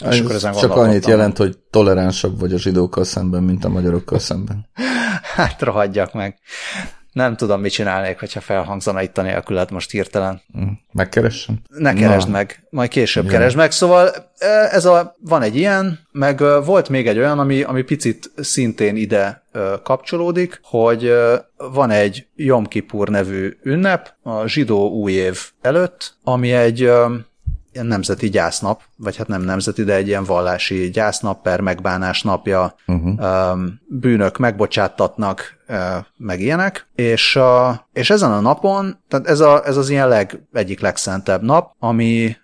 És 0.09 0.19
akkor 0.19 0.35
ezen 0.35 0.53
csak 0.53 0.75
annyit 0.75 1.05
jelent, 1.05 1.37
hogy 1.37 1.57
toleránsabb 1.69 2.39
vagy 2.39 2.53
a 2.53 2.57
zsidókkal 2.57 3.03
szemben, 3.03 3.43
mint 3.43 3.65
a 3.65 3.69
magyarokkal 3.69 4.19
szemben. 4.19 4.69
hát 5.35 5.61
rohadjak 5.61 6.13
meg. 6.13 6.39
Nem 7.15 7.35
tudom, 7.35 7.61
mit 7.61 7.71
csinálnék, 7.71 8.19
hogyha 8.19 8.39
felhangzana 8.39 9.01
itt 9.01 9.17
a 9.17 9.21
nélkület 9.21 9.71
most 9.71 9.91
hirtelen. 9.91 10.41
Mm. 10.59 10.67
Megkeressem? 10.91 11.55
Ne 11.67 11.93
keresd 11.93 12.27
Na. 12.27 12.33
meg, 12.33 12.63
majd 12.69 12.89
később 12.89 13.23
ja. 13.25 13.31
keresd 13.31 13.55
meg. 13.55 13.71
Szóval 13.71 14.09
ez 14.71 14.85
a, 14.85 15.15
van 15.19 15.41
egy 15.41 15.55
ilyen, 15.55 15.99
meg 16.11 16.39
volt 16.65 16.89
még 16.89 17.07
egy 17.07 17.17
olyan, 17.17 17.39
ami, 17.39 17.61
ami 17.61 17.81
picit 17.81 18.31
szintén 18.35 18.95
ide 18.95 19.43
kapcsolódik, 19.83 20.59
hogy 20.63 21.13
van 21.57 21.89
egy 21.89 22.27
Jom 22.35 22.65
Kippur 22.65 23.09
nevű 23.09 23.57
ünnep 23.63 24.13
a 24.23 24.47
zsidó 24.47 24.89
új 24.89 25.11
év 25.11 25.39
előtt, 25.61 26.17
ami 26.23 26.51
egy 26.51 26.79
ilyen 26.79 27.85
nemzeti 27.85 28.29
gyásznap, 28.29 28.81
vagy 28.95 29.15
hát 29.15 29.27
nem 29.27 29.41
nemzeti, 29.41 29.83
de 29.83 29.93
egy 29.93 30.07
ilyen 30.07 30.23
vallási 30.23 30.89
gyásznap 30.89 31.41
per 31.41 31.61
megbánás 31.61 32.21
napja, 32.21 32.75
uh-huh. 32.87 33.59
bűnök 33.87 34.37
megbocsáttatnak, 34.37 35.54
meg 36.17 36.39
ilyenek, 36.39 36.87
és, 36.95 37.39
és 37.93 38.09
ezen 38.09 38.31
a 38.31 38.39
napon, 38.39 38.99
tehát 39.07 39.27
ez, 39.27 39.39
a, 39.39 39.65
ez 39.65 39.77
az 39.77 39.89
ilyen 39.89 40.07
leg, 40.07 40.41
egyik 40.53 40.79
legszentebb 40.79 41.41
nap, 41.41 41.73
ami 41.79 42.37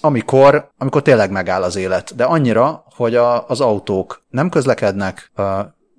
amikor, 0.00 0.70
amikor 0.78 1.02
tényleg 1.02 1.30
megáll 1.30 1.62
az 1.62 1.76
élet, 1.76 2.16
de 2.16 2.24
annyira, 2.24 2.84
hogy 2.94 3.14
a, 3.14 3.48
az 3.48 3.60
autók 3.60 4.22
nem 4.30 4.48
közlekednek, 4.48 5.32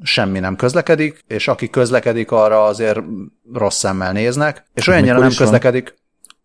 semmi 0.04 0.40
nem 0.40 0.56
közlekedik, 0.56 1.24
és 1.28 1.48
aki 1.48 1.70
közlekedik, 1.70 2.32
arra 2.32 2.64
azért 2.64 3.00
rossz 3.54 3.78
szemmel 3.78 4.12
néznek, 4.12 4.66
és 4.74 4.88
olyannyira 4.88 5.20
nem 5.20 5.32
közlekedik, 5.38 6.00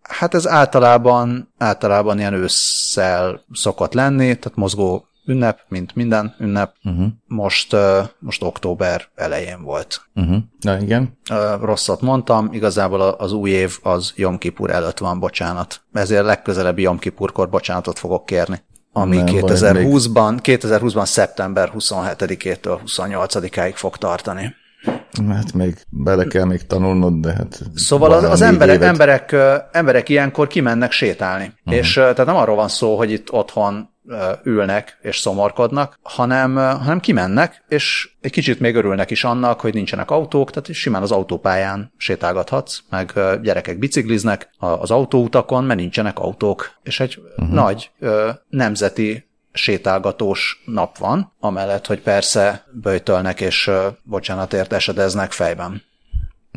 Hát 0.08 0.34
ez 0.34 0.48
általában, 0.48 1.52
általában 1.58 2.18
ilyen 2.18 2.32
ősszel 2.32 3.44
szokott 3.52 3.92
lenni, 3.92 4.38
tehát 4.38 4.54
mozgó 4.54 5.08
ünnep, 5.26 5.60
mint 5.68 5.94
minden 5.94 6.34
ünnep. 6.38 6.74
Uh-huh. 6.84 7.06
Most, 7.26 7.76
most 8.18 8.42
október 8.42 9.08
elején 9.14 9.62
volt. 9.62 10.00
Uh-huh. 10.14 10.36
Na 10.60 10.78
igen. 10.78 11.18
Rosszat 11.60 12.00
mondtam, 12.00 12.48
igazából 12.52 13.00
az 13.00 13.32
új 13.32 13.50
év 13.50 13.78
az 13.82 14.12
Jom 14.16 14.38
Kipur 14.38 14.70
előtt 14.70 14.98
van, 14.98 15.18
bocsánat. 15.18 15.80
Ezért 15.92 16.24
legközelebbi 16.24 16.82
Jom 16.82 16.98
Kipurkor 16.98 17.48
bocsánatot 17.48 17.98
fogok 17.98 18.26
kérni. 18.26 18.62
Ami 18.92 19.16
Nem, 19.16 19.26
2020-ban, 19.28 20.38
2020-ban 20.42 21.04
szeptember 21.04 21.72
27-től 21.74 22.78
28-áig 22.86 23.72
fog 23.74 23.96
tartani. 23.96 24.54
Hát 25.28 25.52
még 25.52 25.76
bele 25.90 26.24
kell 26.24 26.44
még 26.44 26.66
tanulnod, 26.66 27.14
de 27.14 27.32
hát... 27.32 27.62
Szóval 27.74 28.12
az, 28.12 28.22
az 28.22 28.40
emberek, 28.40 28.82
emberek, 28.82 29.36
emberek 29.72 30.08
ilyenkor 30.08 30.46
kimennek 30.46 30.92
sétálni. 30.92 31.52
Uh-huh. 31.58 31.74
És 31.74 31.92
tehát 31.92 32.26
nem 32.26 32.36
arról 32.36 32.56
van 32.56 32.68
szó, 32.68 32.96
hogy 32.96 33.10
itt 33.10 33.32
otthon 33.32 33.94
ülnek 34.42 34.98
és 35.02 35.18
szomorkodnak, 35.18 35.98
hanem, 36.02 36.56
hanem 36.56 37.00
kimennek, 37.00 37.64
és 37.68 38.10
egy 38.20 38.30
kicsit 38.30 38.60
még 38.60 38.74
örülnek 38.74 39.10
is 39.10 39.24
annak, 39.24 39.60
hogy 39.60 39.74
nincsenek 39.74 40.10
autók, 40.10 40.50
tehát 40.50 40.72
simán 40.72 41.02
az 41.02 41.12
autópályán 41.12 41.92
sétálgathatsz, 41.96 42.78
meg 42.90 43.12
gyerekek 43.42 43.78
bicikliznek 43.78 44.50
az 44.58 44.90
autóutakon, 44.90 45.64
mert 45.64 45.80
nincsenek 45.80 46.18
autók, 46.18 46.70
és 46.82 47.00
egy 47.00 47.18
uh-huh. 47.36 47.54
nagy 47.54 47.90
nemzeti 48.48 49.25
sétálgatós 49.56 50.62
nap 50.66 50.98
van, 50.98 51.32
amellett, 51.40 51.86
hogy 51.86 52.00
persze 52.00 52.66
böjtölnek 52.72 53.40
és 53.40 53.70
bocsánatért 54.02 54.72
esedeznek 54.72 55.32
fejben. 55.32 55.82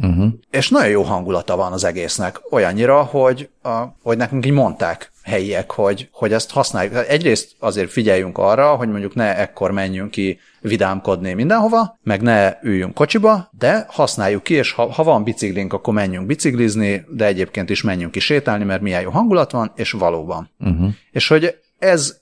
Uh-huh. 0.02 0.34
És 0.50 0.70
nagyon 0.70 0.90
jó 0.90 1.02
hangulata 1.02 1.56
van 1.56 1.72
az 1.72 1.84
egésznek, 1.84 2.42
olyannyira, 2.52 3.04
hogy, 3.04 3.50
a, 3.64 3.84
hogy 4.02 4.18
nekünk 4.18 4.46
így 4.46 4.52
mondták 4.52 5.12
helyiek, 5.24 5.72
hogy, 5.72 6.10
hogy 6.12 6.34
ezt 6.34 6.52
használjuk. 6.52 6.94
Egyrészt 7.08 7.56
azért 7.60 7.92
figyeljünk 7.92 8.38
arra, 8.38 8.76
hogy 8.76 8.90
mondjuk 8.90 9.16
ne 9.16 9.38
ekkor 9.38 9.72
menjünk 9.72 10.12
ki 10.12 10.40
vidámkodni 10.62 11.34
mindenhova, 11.34 11.98
meg 12.04 12.22
ne 12.22 12.58
üljünk 12.62 12.94
kocsiba, 12.94 13.50
de 13.58 13.86
használjuk 13.90 14.44
ki, 14.44 14.54
és 14.54 14.72
ha, 14.72 14.92
ha 14.92 15.04
van 15.04 15.24
biciklink, 15.24 15.74
akkor 15.74 15.94
menjünk 15.94 16.26
biciklizni, 16.26 17.06
de 17.10 17.26
egyébként 17.26 17.70
is 17.70 17.82
menjünk 17.82 18.12
ki 18.12 18.20
sétálni, 18.20 18.64
mert 18.64 18.82
milyen 18.82 19.02
jó 19.02 19.10
hangulat 19.10 19.52
van, 19.52 19.72
és 19.76 19.92
valóban. 19.92 20.50
Uh-huh. 20.60 20.90
És 21.12 21.28
hogy 21.28 21.56
ez 21.80 22.19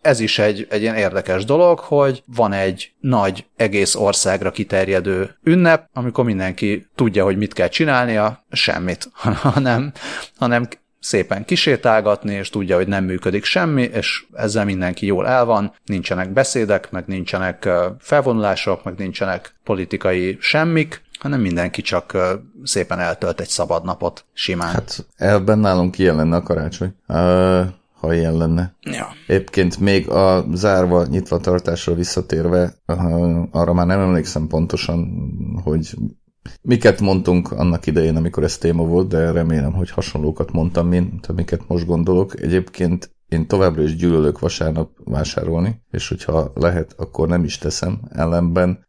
ez 0.00 0.20
is 0.20 0.38
egy, 0.38 0.66
egy 0.70 0.80
ilyen 0.80 0.96
érdekes 0.96 1.44
dolog, 1.44 1.78
hogy 1.78 2.22
van 2.26 2.52
egy 2.52 2.92
nagy, 3.00 3.46
egész 3.56 3.94
országra 3.94 4.50
kiterjedő 4.50 5.38
ünnep, 5.42 5.88
amikor 5.92 6.24
mindenki 6.24 6.86
tudja, 6.94 7.24
hogy 7.24 7.36
mit 7.36 7.52
kell 7.52 7.68
csinálnia, 7.68 8.44
semmit, 8.50 9.08
hanem, 9.42 9.92
hanem 10.38 10.68
szépen 11.00 11.44
kisétálgatni, 11.44 12.34
és 12.34 12.50
tudja, 12.50 12.76
hogy 12.76 12.88
nem 12.88 13.04
működik 13.04 13.44
semmi, 13.44 13.82
és 13.82 14.24
ezzel 14.32 14.64
mindenki 14.64 15.06
jól 15.06 15.26
el 15.26 15.44
van, 15.44 15.74
nincsenek 15.84 16.32
beszédek, 16.32 16.90
meg 16.90 17.04
nincsenek 17.06 17.68
felvonulások, 17.98 18.84
meg 18.84 18.94
nincsenek 18.98 19.54
politikai 19.64 20.36
semmik, 20.40 21.02
hanem 21.18 21.40
mindenki 21.40 21.82
csak 21.82 22.16
szépen 22.62 22.98
eltölt 22.98 23.40
egy 23.40 23.48
szabad 23.48 23.84
napot 23.84 24.24
simán. 24.32 24.72
Hát 24.72 25.06
elben 25.16 25.58
nálunk 25.58 25.98
ilyen 25.98 26.16
lenne 26.16 26.36
a 26.36 26.42
karácsony. 26.42 26.94
Uh 27.08 27.66
ha 28.04 28.14
ilyen 28.14 28.36
lenne. 28.36 28.74
Ja. 28.80 29.06
Éppként 29.26 29.78
még 29.78 30.08
a 30.08 30.46
zárva, 30.52 31.06
nyitva 31.06 31.38
tartásra 31.38 31.94
visszatérve, 31.94 32.74
arra 33.50 33.72
már 33.72 33.86
nem 33.86 34.00
emlékszem 34.00 34.46
pontosan, 34.46 35.08
hogy 35.64 35.94
miket 36.62 37.00
mondtunk 37.00 37.52
annak 37.52 37.86
idején, 37.86 38.16
amikor 38.16 38.42
ez 38.42 38.58
téma 38.58 38.84
volt, 38.84 39.08
de 39.08 39.30
remélem, 39.32 39.72
hogy 39.72 39.90
hasonlókat 39.90 40.52
mondtam, 40.52 40.88
mint 40.88 41.26
amiket 41.26 41.68
most 41.68 41.86
gondolok. 41.86 42.40
Egyébként 42.40 43.13
én 43.28 43.46
továbbra 43.46 43.82
is 43.82 43.96
gyűlölök 43.96 44.38
vasárnap 44.38 44.90
vásárolni, 45.04 45.82
és 45.90 46.08
hogyha 46.08 46.52
lehet, 46.54 46.94
akkor 46.96 47.28
nem 47.28 47.44
is 47.44 47.58
teszem. 47.58 48.00
Ellenben 48.10 48.86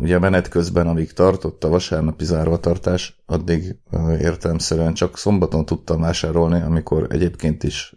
ugye 0.00 0.18
menet 0.18 0.48
közben, 0.48 0.86
amíg 0.86 1.12
tartott 1.12 1.64
a 1.64 1.68
vasárnapi 1.68 2.24
zárvatartás, 2.24 3.22
addig 3.26 3.76
értelemszerűen 4.20 4.94
csak 4.94 5.18
szombaton 5.18 5.64
tudtam 5.64 6.00
vásárolni, 6.00 6.60
amikor 6.60 7.06
egyébként 7.10 7.62
is 7.62 7.96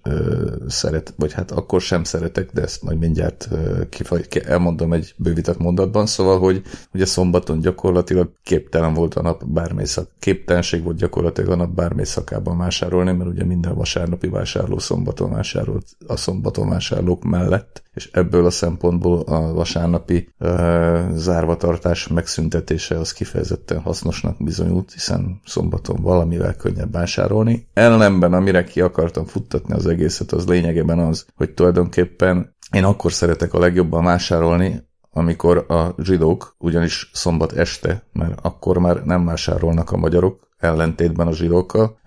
szeret, 0.68 1.14
vagy 1.18 1.34
hát 1.34 1.52
akkor 1.52 1.82
sem 1.82 2.04
szeretek, 2.04 2.52
de 2.52 2.62
ezt 2.62 2.84
majd 2.84 2.98
mindjárt 2.98 3.50
kifaj, 3.90 4.26
elmondom 4.46 4.94
egy 4.94 5.14
bővített 5.18 5.58
mondatban, 5.58 6.06
szóval, 6.06 6.40
hogy 6.40 6.62
ugye 6.94 7.06
szombaton 7.06 7.60
gyakorlatilag 7.60 8.32
képtelen 8.44 8.94
volt 8.94 9.14
a 9.14 9.22
nap 9.22 9.46
bármely 9.46 9.86
szak, 9.86 10.10
képtelenség 10.20 10.84
volt 10.84 10.98
gyakorlatilag 10.98 11.50
a 11.52 11.56
nap 11.56 11.70
bármely 11.70 12.06
szakában 12.06 12.58
vásárolni, 12.58 13.12
mert 13.12 13.30
ugye 13.30 13.44
minden 13.46 13.76
vasárnapi 13.76 14.28
vásárló 14.28 14.80
szombaton 14.80 15.30
vásárolt 15.66 15.88
a 16.08 16.16
szombaton 16.16 16.70
vásárlók 16.70 17.24
mellett, 17.24 17.84
és 17.94 18.10
ebből 18.12 18.46
a 18.46 18.50
szempontból 18.50 19.20
a 19.20 19.54
vasárnapi 19.54 20.30
uh, 20.40 21.16
zárvatartás 21.16 22.08
megszüntetése 22.08 23.00
az 23.00 23.12
kifejezetten 23.14 23.80
hasznosnak 23.80 24.44
bizonyult, 24.44 24.92
hiszen 24.92 25.42
szombaton 25.46 26.02
valamivel 26.02 26.56
könnyebb 26.56 26.92
vásárolni. 26.92 27.68
Ellenben, 27.74 28.34
amire 28.34 28.64
ki 28.64 28.82
akartam 28.82 29.26
futtatni 29.26 29.74
az 29.74 29.88
egészet, 29.88 30.32
az 30.32 30.48
lényegében 30.48 31.00
az, 31.00 31.26
hogy 31.36 31.54
tulajdonképpen 31.54 32.56
én 32.72 32.84
akkor 32.84 33.12
szeretek 33.12 33.54
a 33.54 33.60
legjobban 33.60 34.04
vásárolni, 34.04 34.84
amikor 35.12 35.66
a 35.68 35.96
zsidók, 35.98 36.56
ugyanis 36.60 37.10
szombat 37.14 37.52
este, 37.52 38.04
mert 38.14 38.40
akkor 38.42 38.78
már 38.78 39.04
nem 39.04 39.26
vásárolnak 39.26 39.92
a 39.92 39.98
magyarok, 39.98 40.46
ellentétben 40.66 41.28
a 41.28 41.34
zsidókkal, 41.34 42.00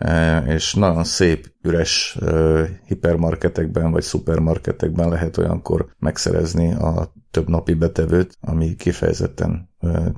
és 0.46 0.74
nagyon 0.74 1.04
szép 1.04 1.52
üres 1.62 2.18
hipermarketekben 2.86 3.90
vagy 3.90 4.02
szupermarketekben 4.02 5.08
lehet 5.08 5.36
olyankor 5.36 5.94
megszerezni 5.98 6.74
a 6.74 7.12
több 7.30 7.48
napi 7.48 7.74
betevőt, 7.74 8.38
ami 8.40 8.74
kifejezetten 8.74 9.68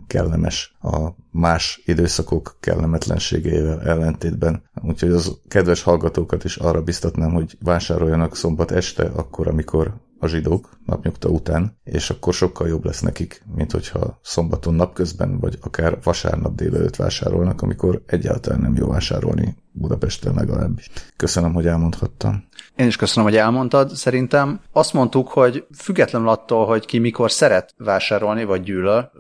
kellemes 0.07 0.77
a 0.83 1.09
más 1.31 1.83
időszakok 1.85 2.57
kellemetlenségeivel 2.61 3.83
ellentétben. 3.83 4.63
Úgyhogy 4.83 5.11
az 5.11 5.39
kedves 5.49 5.83
hallgatókat 5.83 6.45
is 6.45 6.57
arra 6.57 6.83
biztatnám, 6.83 7.33
hogy 7.33 7.57
vásároljanak 7.63 8.37
szombat 8.37 8.71
este, 8.71 9.05
akkor, 9.05 9.49
amikor 9.49 9.95
a 10.21 10.27
zsidók 10.27 10.69
napnyugta 10.87 11.29
után, 11.29 11.79
és 11.85 12.11
akkor 12.11 12.35
sokkal 12.35 12.69
jobb 12.69 12.85
lesz 12.85 13.01
nekik, 13.01 13.43
mint 13.55 13.73
hogyha 13.73 14.19
szombaton 14.23 14.75
napközben, 14.75 15.39
vagy 15.39 15.59
akár 15.61 15.99
vasárnap 16.03 16.55
délelőtt 16.55 16.97
vásárolnak, 16.97 17.63
amikor 17.63 18.03
egyáltalán 18.07 18.61
nem 18.61 18.77
jó 18.77 18.87
vásárolni 18.87 19.57
Budapesten 19.73 20.35
legalábbis. 20.35 20.91
Köszönöm, 21.17 21.53
hogy 21.53 21.67
elmondhattam. 21.67 22.49
Én 22.77 22.87
is 22.87 22.97
köszönöm, 22.97 23.29
hogy 23.29 23.39
elmondtad. 23.39 23.91
Szerintem 23.91 24.61
azt 24.73 24.93
mondtuk, 24.93 25.29
hogy 25.29 25.67
függetlenül 25.77 26.29
attól, 26.29 26.67
hogy 26.67 26.87
ki 26.87 26.99
mikor 26.99 27.31
szeret 27.31 27.75
vásárolni, 27.77 28.45
vagy 28.45 28.63
gyűlöl, 28.63 29.11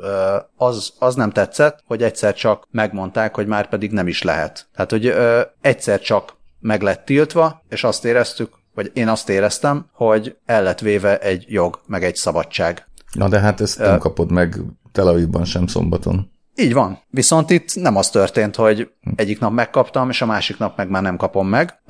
az, 0.57 0.92
az 0.99 1.14
nem 1.14 1.30
tetszett, 1.30 1.83
hogy 1.87 2.02
egyszer 2.02 2.35
csak 2.35 2.66
megmondták, 2.71 3.35
hogy 3.35 3.47
már 3.47 3.69
pedig 3.69 3.92
nem 3.92 4.07
is 4.07 4.23
lehet. 4.23 4.69
Tehát, 4.75 4.90
hogy 4.90 5.14
egyszer 5.61 6.00
csak 6.00 6.37
meg 6.61 6.83
lett 6.83 7.04
tiltva, 7.04 7.62
és 7.69 7.85
azt 7.85 8.04
éreztük, 8.04 8.59
vagy 8.82 8.90
én 8.94 9.08
azt 9.08 9.28
éreztem, 9.28 9.87
hogy 9.92 10.37
el 10.46 10.62
lett 10.62 10.80
véve 10.80 11.18
egy 11.18 11.44
jog, 11.49 11.80
meg 11.87 12.04
egy 12.04 12.16
szabadság. 12.16 12.87
Na 13.12 13.28
de 13.28 13.38
hát 13.38 13.60
ezt 13.60 13.78
nem 13.78 13.99
kapod 13.99 14.30
meg 14.30 14.56
Tel 14.92 15.06
Avivban 15.06 15.44
sem 15.44 15.66
szombaton. 15.66 16.30
Így 16.54 16.72
van. 16.72 16.99
Viszont 17.08 17.50
itt 17.50 17.75
nem 17.75 17.96
az 17.96 18.10
történt, 18.10 18.56
hogy 18.56 18.90
egyik 19.14 19.40
nap 19.40 19.52
megkaptam, 19.52 20.10
és 20.10 20.22
a 20.22 20.26
másik 20.26 20.58
nap 20.58 20.76
meg 20.76 20.90
már 20.90 21.02
nem 21.02 21.16
kapom 21.16 21.49
meg, 21.49 21.80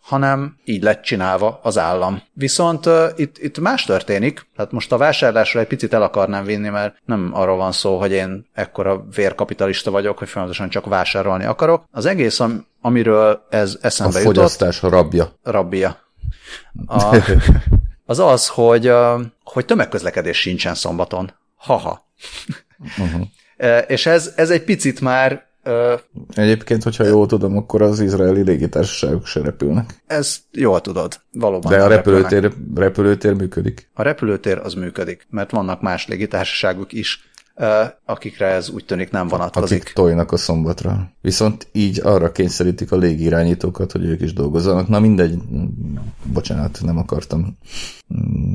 hanem 0.00 0.56
így 0.64 0.82
lett 0.82 1.02
csinálva 1.02 1.60
az 1.62 1.78
állam. 1.78 2.22
Viszont 2.32 2.88
itt, 3.16 3.38
itt 3.38 3.58
más 3.58 3.84
történik, 3.84 4.46
tehát 4.56 4.72
most 4.72 4.92
a 4.92 4.96
vásárlásra 4.96 5.60
egy 5.60 5.66
picit 5.66 5.92
el 5.92 6.02
akarnám 6.02 6.44
vinni, 6.44 6.68
mert 6.68 6.96
nem 7.04 7.30
arról 7.32 7.56
van 7.56 7.72
szó, 7.72 7.98
hogy 7.98 8.12
én 8.12 8.46
ekkora 8.52 9.04
vérkapitalista 9.14 9.90
vagyok, 9.90 10.18
hogy 10.18 10.28
folyamatosan 10.28 10.68
csak 10.68 10.86
vásárolni 10.86 11.44
akarok. 11.44 11.84
Az 11.90 12.06
egész, 12.06 12.40
amiről 12.80 13.46
ez 13.50 13.78
eszembe 13.80 14.16
a 14.16 14.18
jutott... 14.18 14.36
A 14.36 14.40
fogyasztás 14.40 14.82
rabja. 14.82 15.32
Rabja. 15.42 16.02
A, 16.86 17.16
az 18.06 18.18
az, 18.18 18.48
hogy, 18.48 18.92
hogy 19.44 19.64
tömegközlekedés 19.64 20.40
sincsen 20.40 20.74
szombaton. 20.74 21.32
Haha. 21.56 22.08
Uh-huh. 22.98 23.26
És 23.86 24.06
ez, 24.06 24.32
ez 24.36 24.50
egy 24.50 24.64
picit 24.64 25.00
már 25.00 25.52
Egyébként, 26.34 26.82
hogyha 26.82 27.04
jól 27.04 27.26
tudom, 27.26 27.56
akkor 27.56 27.82
az 27.82 28.00
izraeli 28.00 28.42
légitársaságok 28.42 29.26
se 29.26 29.40
repülnek. 29.40 30.02
Ez 30.06 30.38
jól 30.52 30.80
tudod, 30.80 31.20
valóban. 31.32 31.72
De 31.72 31.82
a 31.82 31.86
repülőtér, 31.86 32.52
repülőtér 32.74 33.32
működik. 33.32 33.88
A 33.94 34.02
repülőtér 34.02 34.58
az 34.58 34.74
működik, 34.74 35.26
mert 35.30 35.50
vannak 35.50 35.80
más 35.80 36.06
légitársaságok 36.06 36.92
is, 36.92 37.28
akikre 38.04 38.46
ez 38.46 38.68
úgy 38.68 38.84
tűnik 38.84 39.10
nem 39.10 39.28
vonatkozik. 39.28 39.80
Akik 39.80 39.92
tojnak 39.92 40.32
a 40.32 40.36
szombatra. 40.36 41.10
Viszont 41.20 41.68
így 41.72 42.00
arra 42.02 42.32
kényszerítik 42.32 42.92
a 42.92 42.96
légirányítókat, 42.96 43.92
hogy 43.92 44.04
ők 44.04 44.20
is 44.20 44.32
dolgozzanak. 44.32 44.88
Na 44.88 45.00
mindegy, 45.00 45.38
bocsánat, 46.32 46.78
nem 46.82 46.98
akartam 46.98 47.58
mm, 48.14 48.52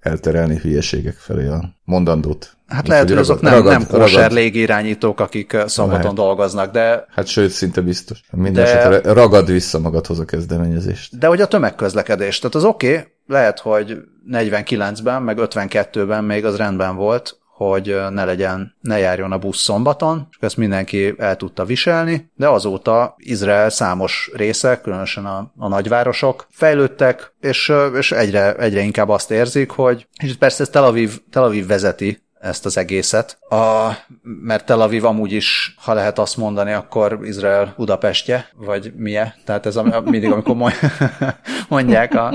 elterelni 0.00 0.56
hülyeségek 0.56 1.14
felé 1.14 1.46
a 1.46 1.76
mondandót. 1.84 2.56
Hát 2.66 2.88
lehet, 2.88 3.08
hogy 3.08 3.18
azok 3.18 3.40
nem, 3.40 3.52
ragad, 3.52 3.72
nem 3.72 3.86
kóser 3.86 4.30
légirányítók, 4.30 5.20
akik 5.20 5.56
szombaton 5.66 6.00
lehet. 6.00 6.16
dolgoznak, 6.16 6.72
de... 6.72 7.06
Hát 7.10 7.26
sőt, 7.26 7.50
szinte 7.50 7.80
biztos. 7.80 8.20
Minden 8.30 8.64
de... 8.64 8.78
esetre 8.78 9.12
ragad 9.12 9.50
vissza 9.50 9.78
magadhoz 9.78 10.18
a 10.18 10.24
kezdeményezést. 10.24 11.18
De 11.18 11.26
hogy 11.26 11.40
a 11.40 11.46
tömegközlekedés, 11.46 12.38
tehát 12.38 12.54
az 12.54 12.64
oké, 12.64 12.92
okay, 12.92 13.06
lehet, 13.26 13.58
hogy 13.58 13.96
49-ben, 14.30 15.22
meg 15.22 15.38
52-ben 15.40 16.24
még 16.24 16.44
az 16.44 16.56
rendben 16.56 16.96
volt, 16.96 17.40
hogy 17.66 17.96
ne 18.10 18.24
legyen, 18.24 18.76
ne 18.80 18.98
járjon 18.98 19.32
a 19.32 19.38
busz 19.38 19.60
szombaton, 19.60 20.26
és 20.30 20.36
ezt 20.40 20.56
mindenki 20.56 21.14
el 21.18 21.36
tudta 21.36 21.64
viselni, 21.64 22.30
de 22.36 22.48
azóta 22.48 23.14
Izrael 23.18 23.70
számos 23.70 24.30
része, 24.34 24.80
különösen 24.80 25.26
a, 25.26 25.52
a 25.56 25.68
nagyvárosok 25.68 26.46
fejlődtek, 26.50 27.34
és, 27.40 27.72
és 27.94 28.12
egyre, 28.12 28.54
egyre 28.54 28.80
inkább 28.80 29.08
azt 29.08 29.30
érzik, 29.30 29.70
hogy, 29.70 30.08
és 30.22 30.36
persze 30.36 30.62
ez 30.62 30.68
Tel 30.68 30.84
Aviv, 30.84 31.20
Tel 31.30 31.42
Aviv 31.42 31.66
vezeti 31.66 32.22
ezt 32.40 32.66
az 32.66 32.76
egészet. 32.76 33.38
A, 33.48 33.90
mert 34.22 34.66
Tel 34.66 34.80
Aviv 34.80 35.04
amúgy 35.04 35.32
is, 35.32 35.74
ha 35.78 35.94
lehet 35.94 36.18
azt 36.18 36.36
mondani, 36.36 36.72
akkor 36.72 37.18
Izrael 37.22 37.74
Budapestje, 37.76 38.48
vagy 38.54 38.92
milyen. 38.96 39.34
Tehát 39.44 39.66
ez 39.66 39.76
a, 39.76 40.02
mindig, 40.04 40.30
amikor 40.30 40.72
mondják 41.68 42.14
a, 42.14 42.32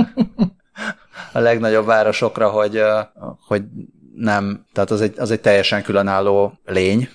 a 1.31 1.39
legnagyobb 1.39 1.85
városokra, 1.85 2.49
hogy, 2.49 2.81
hogy 3.47 3.63
nem, 4.17 4.65
tehát 4.73 4.91
az 4.91 5.01
egy, 5.01 5.13
az 5.17 5.31
egy 5.31 5.41
teljesen 5.41 5.83
különálló 5.83 6.59
lény, 6.65 7.09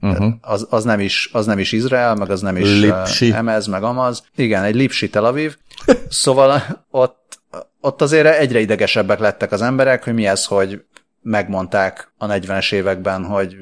uh-huh. 0.00 0.32
az, 0.40 0.66
az, 0.70 0.84
nem 0.84 1.00
is, 1.00 1.30
az 1.32 1.46
nem 1.46 1.58
is 1.58 1.72
Izrael, 1.72 2.14
meg 2.14 2.30
az 2.30 2.40
nem 2.40 2.56
is 2.56 2.80
Lipsi. 2.80 3.32
Emez, 3.32 3.66
meg 3.66 3.82
Amaz. 3.82 4.24
Igen, 4.36 4.62
egy 4.62 4.74
Lipsi 4.74 5.10
Tel 5.10 5.24
Aviv. 5.24 5.56
Szóval 6.08 6.62
ott, 6.90 7.38
ott 7.80 8.02
azért 8.02 8.38
egyre 8.38 8.60
idegesebbek 8.60 9.18
lettek 9.18 9.52
az 9.52 9.62
emberek, 9.62 10.04
hogy 10.04 10.14
mi 10.14 10.26
ez, 10.26 10.44
hogy 10.44 10.84
megmondták 11.22 12.12
a 12.18 12.26
40-es 12.26 12.72
években, 12.72 13.24
hogy 13.24 13.56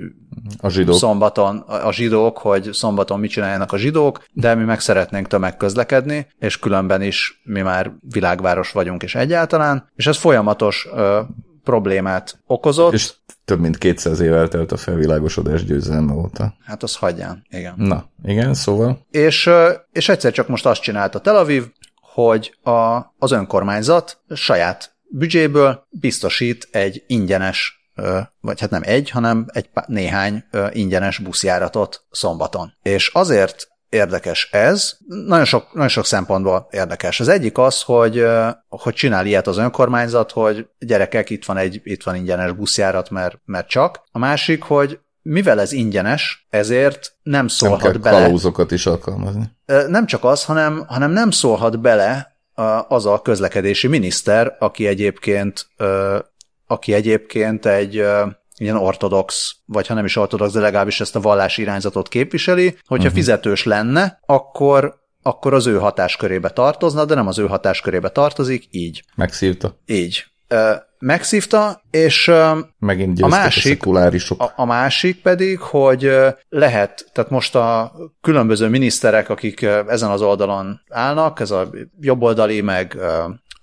a 0.61 0.69
zsidók. 0.69 0.97
szombaton 0.97 1.59
a 1.59 1.93
zsidók, 1.93 2.39
hogy 2.39 2.69
szombaton 2.73 3.21
mit 3.21 3.31
csináljanak 3.31 3.73
a 3.73 3.77
zsidók, 3.77 4.25
de 4.33 4.55
mi 4.55 4.65
meg 4.65 4.81
szeretnénk 4.81 5.27
tömegközlekedni, 5.27 6.27
és 6.39 6.59
különben 6.59 7.03
is 7.03 7.41
mi 7.45 7.61
már 7.61 7.93
világváros 8.01 8.73
vagyunk, 8.73 9.03
és 9.03 9.15
egyáltalán, 9.15 9.89
és 9.95 10.07
ez 10.07 10.17
folyamatos 10.17 10.89
ö, 10.95 11.21
problémát 11.69 12.39
okozott. 12.47 12.93
És 12.93 13.13
több 13.45 13.61
mint 13.61 13.79
200 13.79 14.21
év 14.21 14.33
eltelt 14.33 14.73
a 14.73 14.77
felvilágosodás 14.77 15.65
győzelme 15.65 16.13
óta. 16.13 16.55
Hát 16.65 16.83
az 16.83 16.97
hagyján, 16.97 17.47
igen. 17.51 17.75
Na, 17.77 18.11
igen, 18.25 18.55
szóval. 18.55 19.07
És, 19.11 19.51
és 19.93 20.09
egyszer 20.09 20.33
csak 20.33 20.49
most 20.49 20.67
azt 20.67 20.83
csinálta 20.83 21.19
Tel 21.19 21.37
Aviv, 21.37 21.65
hogy 22.15 22.59
a, 22.63 22.99
az 23.19 23.31
önkormányzat 23.31 24.21
saját 24.35 24.97
büdzséből 25.09 25.87
biztosít 25.91 26.69
egy 26.71 27.05
ingyenes 27.07 27.77
vagy 28.41 28.61
hát 28.61 28.71
nem 28.71 28.83
egy, 28.85 29.11
hanem 29.11 29.47
egy 29.53 29.69
néhány 29.87 30.45
ingyenes 30.73 31.19
buszjáratot 31.19 32.05
szombaton. 32.11 32.73
És 32.83 33.11
azért 33.15 33.69
érdekes 33.89 34.49
ez. 34.53 34.97
Nagyon 35.07 35.45
sok, 35.45 35.73
nagyon 35.73 35.89
sok 35.89 36.05
szempontból 36.05 36.69
érdekes. 36.71 37.21
Az 37.21 37.29
egyik 37.29 37.59
az, 37.59 37.83
hogy, 37.83 38.25
hogy 38.69 38.95
csinál 38.95 39.27
ilyet 39.27 39.47
az 39.47 39.57
önkormányzat, 39.57 40.31
hogy 40.31 40.69
gyerekek, 40.79 41.31
itt 41.31 41.45
van 41.45 41.57
egy 41.57 41.81
itt 41.85 42.03
van 42.03 42.15
ingyenes 42.15 42.53
buszjárat, 42.53 43.11
mert, 43.11 43.39
mert 43.45 43.69
csak. 43.69 44.03
A 44.13 44.19
másik, 44.19 44.63
hogy 44.63 44.99
mivel 45.23 45.61
ez 45.61 45.73
ingyenes, 45.73 46.47
ezért 46.51 47.13
nem 47.23 47.49
szólhat 47.49 47.83
nem 47.83 47.93
kell 47.93 48.01
bele. 48.01 48.23
kalózokat 48.23 48.71
is 48.71 48.87
alkalmazni. 48.87 49.51
Nem 49.89 50.07
csak 50.07 50.25
az, 50.25 50.45
hanem, 50.45 50.85
hanem 50.87 51.11
nem 51.11 51.31
szólhat 51.31 51.81
bele 51.81 52.37
az 52.89 53.07
a 53.07 53.23
közlekedési 53.23 53.87
miniszter, 53.87 54.57
aki 54.59 54.87
egyébként 54.87 55.69
aki 56.69 56.93
egyébként 56.93 57.67
egy 57.67 58.05
ilyen 58.59 58.77
ortodox, 58.77 59.57
vagy 59.67 59.87
ha 59.87 59.95
nem 59.95 60.05
is 60.05 60.17
ortodox, 60.17 60.53
de 60.53 60.61
legalábbis 60.61 61.01
ezt 61.01 61.17
a 61.17 61.21
vallási 61.21 61.63
irányzatot 61.63 62.09
képviseli, 62.09 62.77
hogyha 62.87 63.05
uh-huh. 63.05 63.13
fizetős 63.13 63.65
lenne, 63.65 64.21
akkor 64.27 65.07
akkor 65.23 65.55
az 65.55 65.67
ő 65.67 65.79
hatáskörébe 65.79 66.49
tartozna, 66.51 67.05
de 67.05 67.15
nem 67.15 67.27
az 67.27 67.39
ő 67.39 67.47
hatáskörébe 67.47 68.09
tartozik, 68.09 68.67
így. 68.71 69.05
Megszívta. 69.15 69.79
Így. 69.87 70.25
megszívta, 70.99 71.83
és 71.91 72.31
Megint 72.79 73.21
a 73.21 73.27
másik, 73.27 73.87
a, 73.87 74.45
a, 74.45 74.53
a 74.57 74.65
másik 74.65 75.23
pedig, 75.23 75.59
hogy 75.59 76.11
lehet, 76.49 77.11
tehát 77.13 77.31
most 77.31 77.55
a 77.55 77.93
különböző 78.21 78.69
miniszterek, 78.69 79.29
akik 79.29 79.63
ezen 79.63 80.11
az 80.11 80.23
oldalon 80.23 80.81
állnak, 80.89 81.41
ez 81.41 81.51
a 81.51 81.71
jobboldali, 82.01 82.61
meg, 82.61 82.97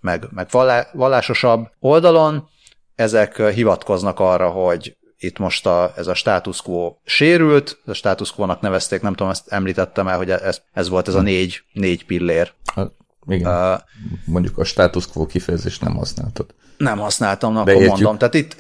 meg, 0.01 0.27
meg 0.31 0.47
vallásosabb 0.93 1.67
oldalon, 1.79 2.49
ezek 2.95 3.41
hivatkoznak 3.41 4.19
arra, 4.19 4.49
hogy 4.49 4.95
itt 5.17 5.38
most 5.38 5.65
a, 5.65 5.93
ez 5.95 6.08
a 6.08 6.13
status 6.13 6.62
quo 6.62 6.95
sérült, 7.03 7.79
a 7.86 7.93
status 7.93 8.31
quo-nak 8.31 8.62
nevezték, 8.62 9.01
nem 9.01 9.13
tudom, 9.13 9.31
ezt 9.31 9.47
említettem 9.47 10.08
el, 10.08 10.17
hogy 10.17 10.29
ez, 10.29 10.62
ez 10.73 10.89
volt 10.89 11.08
ez 11.08 11.13
a 11.13 11.21
négy, 11.21 11.62
négy 11.73 12.05
pillér. 12.05 12.53
Hát, 12.75 12.91
igen, 13.27 13.51
uh, 13.51 13.79
mondjuk 14.25 14.58
a 14.58 14.63
status 14.63 15.08
quo 15.08 15.25
kifejezést 15.25 15.81
nem 15.81 15.95
használtad. 15.95 16.45
Nem 16.77 16.97
használtam, 16.97 17.53
na, 17.53 17.60
akkor 17.60 17.73
értjük. 17.73 17.91
mondom. 17.91 18.17
Tehát 18.17 18.34
itt, 18.34 18.55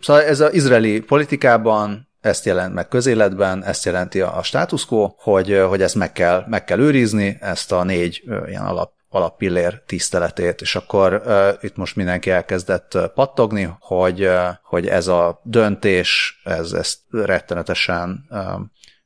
szóval 0.00 0.22
ez 0.22 0.40
az 0.40 0.54
izraeli 0.54 1.00
politikában 1.00 2.08
ezt 2.20 2.44
jelent 2.44 2.74
meg 2.74 2.88
közéletben, 2.88 3.64
ezt 3.64 3.84
jelenti 3.84 4.20
a 4.20 4.42
status 4.42 4.86
quo, 4.86 5.14
hogy, 5.16 5.62
hogy 5.68 5.82
ezt 5.82 5.94
meg 5.94 6.12
kell, 6.12 6.44
meg 6.46 6.64
kell 6.64 6.78
őrizni, 6.78 7.36
ezt 7.40 7.72
a 7.72 7.84
négy 7.84 8.22
ilyen 8.46 8.62
alap 8.62 8.92
alappillér 9.10 9.82
tiszteletét, 9.86 10.60
és 10.60 10.76
akkor 10.76 11.22
uh, 11.26 11.48
itt 11.60 11.76
most 11.76 11.96
mindenki 11.96 12.30
elkezdett 12.30 12.98
pattogni, 13.14 13.76
hogy, 13.80 14.24
uh, 14.24 14.48
hogy 14.62 14.86
ez 14.86 15.06
a 15.06 15.40
döntés, 15.44 16.40
ez 16.44 16.72
ezt 16.72 16.98
rettenetesen 17.10 18.26
uh, 18.30 18.38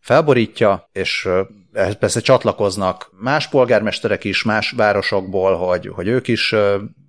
felborítja, 0.01 0.89
és, 0.93 1.29
uh, 1.73 1.97
persze 1.99 2.21
csatlakoznak 2.21 3.11
más 3.21 3.49
polgármesterek 3.49 4.25
is, 4.25 4.43
más 4.43 4.71
városokból, 4.71 5.57
hogy, 5.57 5.91
hogy 5.95 6.09
ők 6.09 6.29
is 6.29 6.55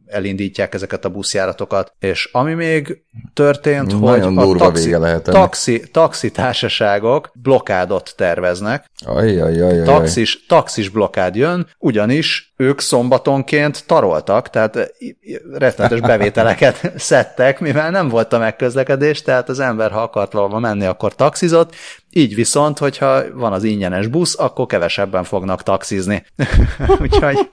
elindítják 0.08 0.73
ezeket 0.73 1.05
a 1.05 1.10
buszjáratokat, 1.10 1.93
és 1.99 2.29
ami 2.31 2.53
még 2.53 3.03
történt, 3.34 3.99
Nagyon 3.99 4.38
hogy 4.38 4.51
a 4.51 4.58
taxi, 4.58 4.95
taxi, 5.23 5.89
taxi 5.91 6.31
társaságok 6.31 7.31
blokádot 7.34 8.13
terveznek. 8.17 8.86
Ajjajajaj. 9.05 9.86
Taxis, 9.86 10.45
taxis 10.45 10.89
blokád 10.89 11.36
jön, 11.36 11.67
ugyanis 11.79 12.53
ők 12.57 12.79
szombatonként 12.79 13.85
taroltak, 13.85 14.49
tehát 14.49 14.93
rettenetes 15.51 15.99
bevételeket 15.99 16.91
szedtek, 16.99 17.59
mivel 17.59 17.91
nem 17.91 18.09
volt 18.09 18.33
a 18.33 18.37
megközlekedés, 18.37 19.21
tehát 19.21 19.49
az 19.49 19.59
ember, 19.59 19.91
ha 19.91 20.01
akart 20.01 20.31
valahol 20.31 20.59
menni, 20.59 20.85
akkor 20.85 21.15
taxizott, 21.15 21.75
így 22.09 22.35
viszont, 22.35 22.77
hogyha 22.77 23.33
van 23.33 23.53
az 23.53 23.63
ingyenes 23.63 24.07
busz, 24.07 24.39
akkor 24.39 24.65
kevesebben 24.65 25.23
fognak 25.23 25.63
taxizni. 25.63 26.25
Úgyhogy... 27.01 27.49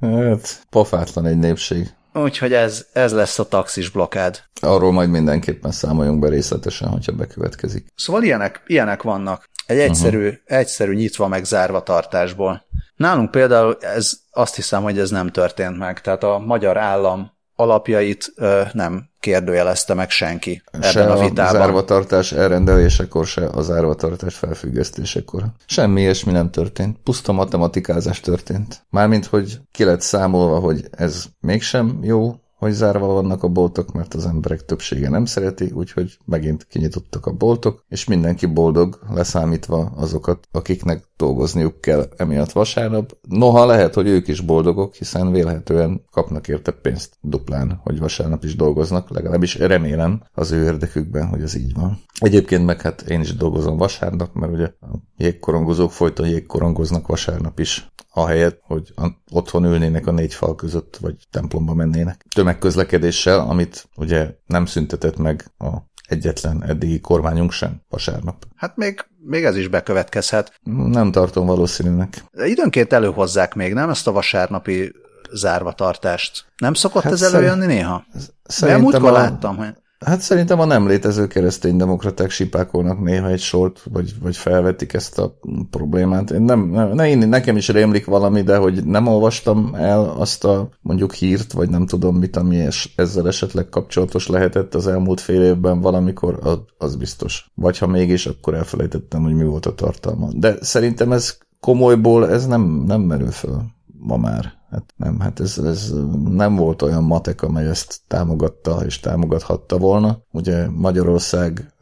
Hát, 0.00 0.66
pofátlan 0.70 1.26
egy 1.26 1.38
népség. 1.38 1.94
Úgyhogy 2.12 2.52
ez, 2.52 2.86
ez 2.92 3.12
lesz 3.12 3.38
a 3.38 3.48
taxis 3.48 3.90
blokád. 3.90 4.42
Arról 4.60 4.92
majd 4.92 5.10
mindenképpen 5.10 5.70
számoljunk 5.70 6.18
be 6.18 6.28
részletesen, 6.28 6.88
hogyha 6.88 7.12
bekövetkezik. 7.12 7.86
Szóval 7.94 8.22
ilyenek, 8.22 8.62
ilyenek 8.66 9.02
vannak. 9.02 9.44
Egy 9.66 9.78
egyszerű, 9.78 10.26
uh-huh. 10.26 10.38
egyszerű 10.44 10.94
nyitva 10.94 11.28
meg 11.28 11.44
zárva 11.44 11.82
tartásból. 11.82 12.65
Nálunk 12.96 13.30
például 13.30 13.76
ez, 13.80 14.12
azt 14.30 14.54
hiszem, 14.54 14.82
hogy 14.82 14.98
ez 14.98 15.10
nem 15.10 15.28
történt 15.28 15.78
meg. 15.78 16.00
Tehát 16.00 16.22
a 16.22 16.38
magyar 16.46 16.76
állam 16.76 17.30
alapjait 17.56 18.32
ö, 18.36 18.62
nem 18.72 19.08
kérdőjelezte 19.20 19.94
meg 19.94 20.10
senki 20.10 20.62
ebben 20.70 20.90
se 20.90 21.12
a 21.12 21.18
vitában. 21.18 21.54
a 21.54 21.58
zárvatartás 21.58 22.32
elrendelésekor, 22.32 23.26
se 23.26 23.46
a 23.46 23.62
zárvatartás 23.62 24.34
felfüggesztésekor. 24.34 25.44
Semmi 25.66 26.00
ilyesmi 26.00 26.32
nem 26.32 26.50
történt. 26.50 26.98
Puszta 27.02 27.32
matematikázás 27.32 28.20
történt. 28.20 28.86
Mármint, 28.90 29.26
hogy 29.26 29.60
ki 29.72 29.84
lett 29.84 30.00
számolva, 30.00 30.58
hogy 30.58 30.88
ez 30.90 31.24
mégsem 31.40 31.98
jó, 32.02 32.34
hogy 32.56 32.72
zárva 32.72 33.06
vannak 33.06 33.42
a 33.42 33.48
boltok, 33.48 33.92
mert 33.92 34.14
az 34.14 34.26
emberek 34.26 34.64
többsége 34.64 35.08
nem 35.08 35.24
szereti, 35.24 35.70
úgyhogy 35.74 36.18
megint 36.24 36.66
kinyitottak 36.70 37.26
a 37.26 37.32
boltok, 37.32 37.84
és 37.88 38.04
mindenki 38.04 38.46
boldog, 38.46 38.98
leszámítva 39.10 39.92
azokat, 39.96 40.48
akiknek 40.52 41.04
dolgozniuk 41.16 41.80
kell 41.80 42.08
emiatt 42.16 42.52
vasárnap. 42.52 43.16
Noha 43.28 43.66
lehet, 43.66 43.94
hogy 43.94 44.06
ők 44.06 44.28
is 44.28 44.40
boldogok, 44.40 44.94
hiszen 44.94 45.32
vélhetően 45.32 46.04
kapnak 46.10 46.48
érte 46.48 46.70
pénzt 46.72 47.16
duplán, 47.20 47.80
hogy 47.82 47.98
vasárnap 47.98 48.44
is 48.44 48.56
dolgoznak, 48.56 49.10
legalábbis 49.10 49.54
remélem 49.54 50.22
az 50.34 50.50
ő 50.50 50.64
érdekükben, 50.64 51.26
hogy 51.26 51.42
ez 51.42 51.54
így 51.54 51.74
van. 51.74 51.98
Egyébként 52.18 52.66
meg 52.66 52.80
hát 52.80 53.02
én 53.02 53.20
is 53.20 53.36
dolgozom 53.36 53.76
vasárnap, 53.76 54.34
mert 54.34 54.52
ugye 54.52 54.66
a 54.80 54.98
jégkorongozók 55.16 55.92
folyton 55.92 56.28
jégkorongoznak 56.28 57.06
vasárnap 57.06 57.58
is 57.58 57.90
ahelyett, 58.16 58.60
hogy 58.62 58.94
otthon 59.30 59.64
ülnének 59.64 60.06
a 60.06 60.10
négy 60.10 60.34
fal 60.34 60.54
között, 60.54 60.96
vagy 60.96 61.14
templomba 61.30 61.74
mennének. 61.74 62.26
Tömegközlekedéssel, 62.34 63.40
amit 63.40 63.88
ugye 63.96 64.34
nem 64.46 64.66
szüntetett 64.66 65.16
meg 65.16 65.52
a 65.58 65.76
egyetlen 66.06 66.64
eddigi 66.64 67.00
kormányunk 67.00 67.52
sem 67.52 67.80
vasárnap. 67.88 68.44
Hát 68.56 68.76
még, 68.76 69.06
még 69.18 69.44
ez 69.44 69.56
is 69.56 69.68
bekövetkezhet. 69.68 70.60
Nem 70.64 71.10
tartom 71.10 71.46
valószínűnek. 71.46 72.24
Időnként 72.32 72.92
előhozzák 72.92 73.54
még, 73.54 73.74
nem 73.74 73.90
ezt 73.90 74.06
a 74.06 74.12
vasárnapi 74.12 74.92
zárvatartást. 75.32 76.46
Nem 76.56 76.74
szokott 76.74 77.02
hát 77.02 77.12
ez 77.12 77.22
előjönni 77.22 77.66
néha? 77.66 78.06
Szerintem 78.42 79.04
a... 79.04 79.10
láttam, 79.10 79.56
hogy 79.56 79.74
Hát 80.04 80.20
szerintem 80.20 80.60
a 80.60 80.64
nem 80.64 80.86
létező 80.86 81.26
kereszténydemokraták 81.26 82.30
sipákolnak 82.30 83.00
néha 83.00 83.28
egy 83.28 83.40
sort, 83.40 83.82
vagy, 83.92 84.14
vagy 84.20 84.36
felvetik 84.36 84.92
ezt 84.92 85.18
a 85.18 85.38
problémát. 85.70 86.30
Én 86.30 86.42
nem, 86.42 86.68
nem, 86.68 86.92
ne, 86.92 87.14
nekem 87.14 87.56
is 87.56 87.68
rémlik 87.68 88.04
valami, 88.04 88.42
de 88.42 88.56
hogy 88.56 88.84
nem 88.84 89.06
olvastam 89.06 89.74
el 89.74 90.14
azt 90.18 90.44
a 90.44 90.68
mondjuk 90.80 91.14
hírt, 91.14 91.52
vagy 91.52 91.68
nem 91.68 91.86
tudom 91.86 92.16
mit, 92.16 92.36
ami 92.36 92.60
es, 92.60 92.92
ezzel 92.96 93.26
esetleg 93.26 93.68
kapcsolatos 93.68 94.26
lehetett 94.26 94.74
az 94.74 94.86
elmúlt 94.86 95.20
fél 95.20 95.42
évben 95.42 95.80
valamikor, 95.80 96.38
az, 96.42 96.58
az 96.78 96.96
biztos. 96.96 97.50
Vagy 97.54 97.78
ha 97.78 97.86
mégis, 97.86 98.26
akkor 98.26 98.54
elfelejtettem, 98.54 99.22
hogy 99.22 99.34
mi 99.34 99.44
volt 99.44 99.66
a 99.66 99.74
tartalma. 99.74 100.28
De 100.32 100.56
szerintem 100.60 101.12
ez 101.12 101.38
komolyból 101.60 102.30
ez 102.30 102.46
nem, 102.46 102.84
nem 102.86 103.00
merül 103.00 103.30
föl 103.30 103.62
ma 103.98 104.16
már. 104.16 104.52
Hát 104.70 104.94
nem, 104.96 105.20
hát 105.20 105.40
ez, 105.40 105.58
ez 105.58 105.92
nem 106.24 106.56
volt 106.56 106.82
olyan 106.82 107.02
matek, 107.04 107.42
amely 107.42 107.68
ezt 107.68 108.00
támogatta 108.06 108.84
és 108.84 109.00
támogathatta 109.00 109.78
volna. 109.78 110.18
Ugye 110.30 110.68
Magyarország 110.70 111.72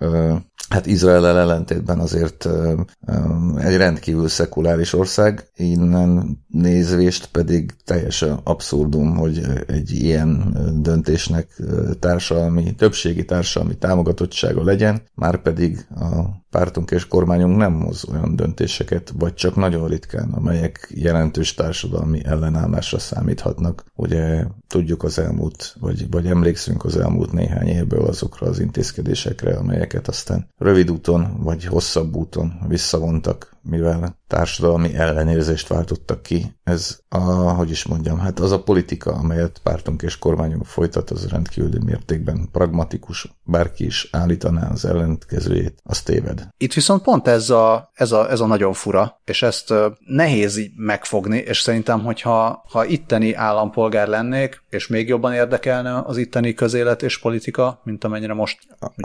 hát 0.75 0.87
Izrael 0.87 1.27
ellentétben 1.27 1.99
azért 1.99 2.49
egy 3.57 3.77
rendkívül 3.77 4.29
szekuláris 4.29 4.93
ország, 4.93 5.49
innen 5.55 6.39
nézvést 6.49 7.27
pedig 7.27 7.75
teljesen 7.85 8.41
abszurdum, 8.45 9.17
hogy 9.17 9.41
egy 9.67 9.91
ilyen 9.91 10.57
döntésnek 10.83 11.63
társadalmi, 11.99 12.75
többségi 12.75 13.25
társadalmi 13.25 13.77
támogatottsága 13.79 14.65
legyen, 14.65 15.03
már 15.15 15.43
pedig 15.43 15.87
a 15.95 16.43
pártunk 16.51 16.91
és 16.91 17.09
kormányunk 17.09 17.57
nem 17.57 17.81
hoz 17.81 18.05
olyan 18.11 18.37
döntéseket, 18.37 19.13
vagy 19.19 19.35
csak 19.35 19.57
nagyon 19.57 19.89
ritkán, 19.89 20.31
amelyek 20.33 20.89
jelentős 20.95 21.55
társadalmi 21.55 22.25
ellenállásra 22.25 22.99
számíthatnak. 22.99 23.85
Ugye 23.95 24.45
tudjuk 24.69 25.03
az 25.03 25.19
elmúlt, 25.19 25.77
vagy, 25.81 26.11
vagy 26.11 26.27
emlékszünk 26.27 26.85
az 26.85 26.97
elmúlt 26.97 27.33
néhány 27.33 27.67
évből 27.67 28.05
azokra 28.05 28.47
az 28.47 28.59
intézkedésekre, 28.59 29.57
amelyeket 29.57 30.09
aztán 30.09 30.49
rövid 30.65 30.91
úton, 30.91 31.37
vagy 31.43 31.65
hosszabb 31.65 32.17
úton 32.17 32.61
visszavontak 32.69 33.54
mivel 33.65 34.19
társadalmi 34.29 34.95
ellenérzést 34.95 35.69
váltottak 35.69 36.23
ki. 36.23 36.57
Ez 36.65 36.99
a, 37.09 37.19
hogy 37.53 37.71
is 37.71 37.85
mondjam, 37.85 38.19
hát 38.19 38.41
az 38.41 38.53
a 38.53 38.63
politika, 38.63 39.13
amelyet 39.13 39.61
pártunk 39.63 40.03
és 40.03 40.19
kormányunk 40.19 40.65
folytat, 40.65 41.11
az 41.11 41.29
rendkívüli 41.29 41.79
mértékben 41.85 42.49
pragmatikus, 42.53 43.29
bárki 43.43 43.85
is 43.85 44.09
állítaná 44.13 44.71
az 44.71 44.85
ellentkezőjét, 44.85 45.79
az 45.83 46.03
téved. 46.03 46.49
Itt 46.57 46.73
viszont 46.73 47.03
pont 47.03 47.29
ez 47.29 47.51
a, 47.51 47.91
ez 47.95 48.13
a, 48.13 48.31
ez 48.31 48.41
a 48.41 48.47
nagyon 48.47 48.73
fura, 48.73 49.21
és 49.25 49.43
ezt 49.43 49.75
nehéz 50.07 50.61
megfogni, 50.77 51.39
és 51.39 51.61
szerintem, 51.61 52.03
hogyha 52.03 52.65
ha 52.69 52.85
itteni 52.85 53.35
állampolgár 53.35 54.09
lennék, 54.09 54.63
és 54.69 54.87
még 54.87 55.09
jobban 55.09 55.33
érdekelne 55.33 56.03
az 56.07 56.17
itteni 56.17 56.55
közélet 56.55 57.03
és 57.03 57.19
politika, 57.19 57.81
mint 57.85 58.05
amennyire 58.05 58.35
most 58.35 58.59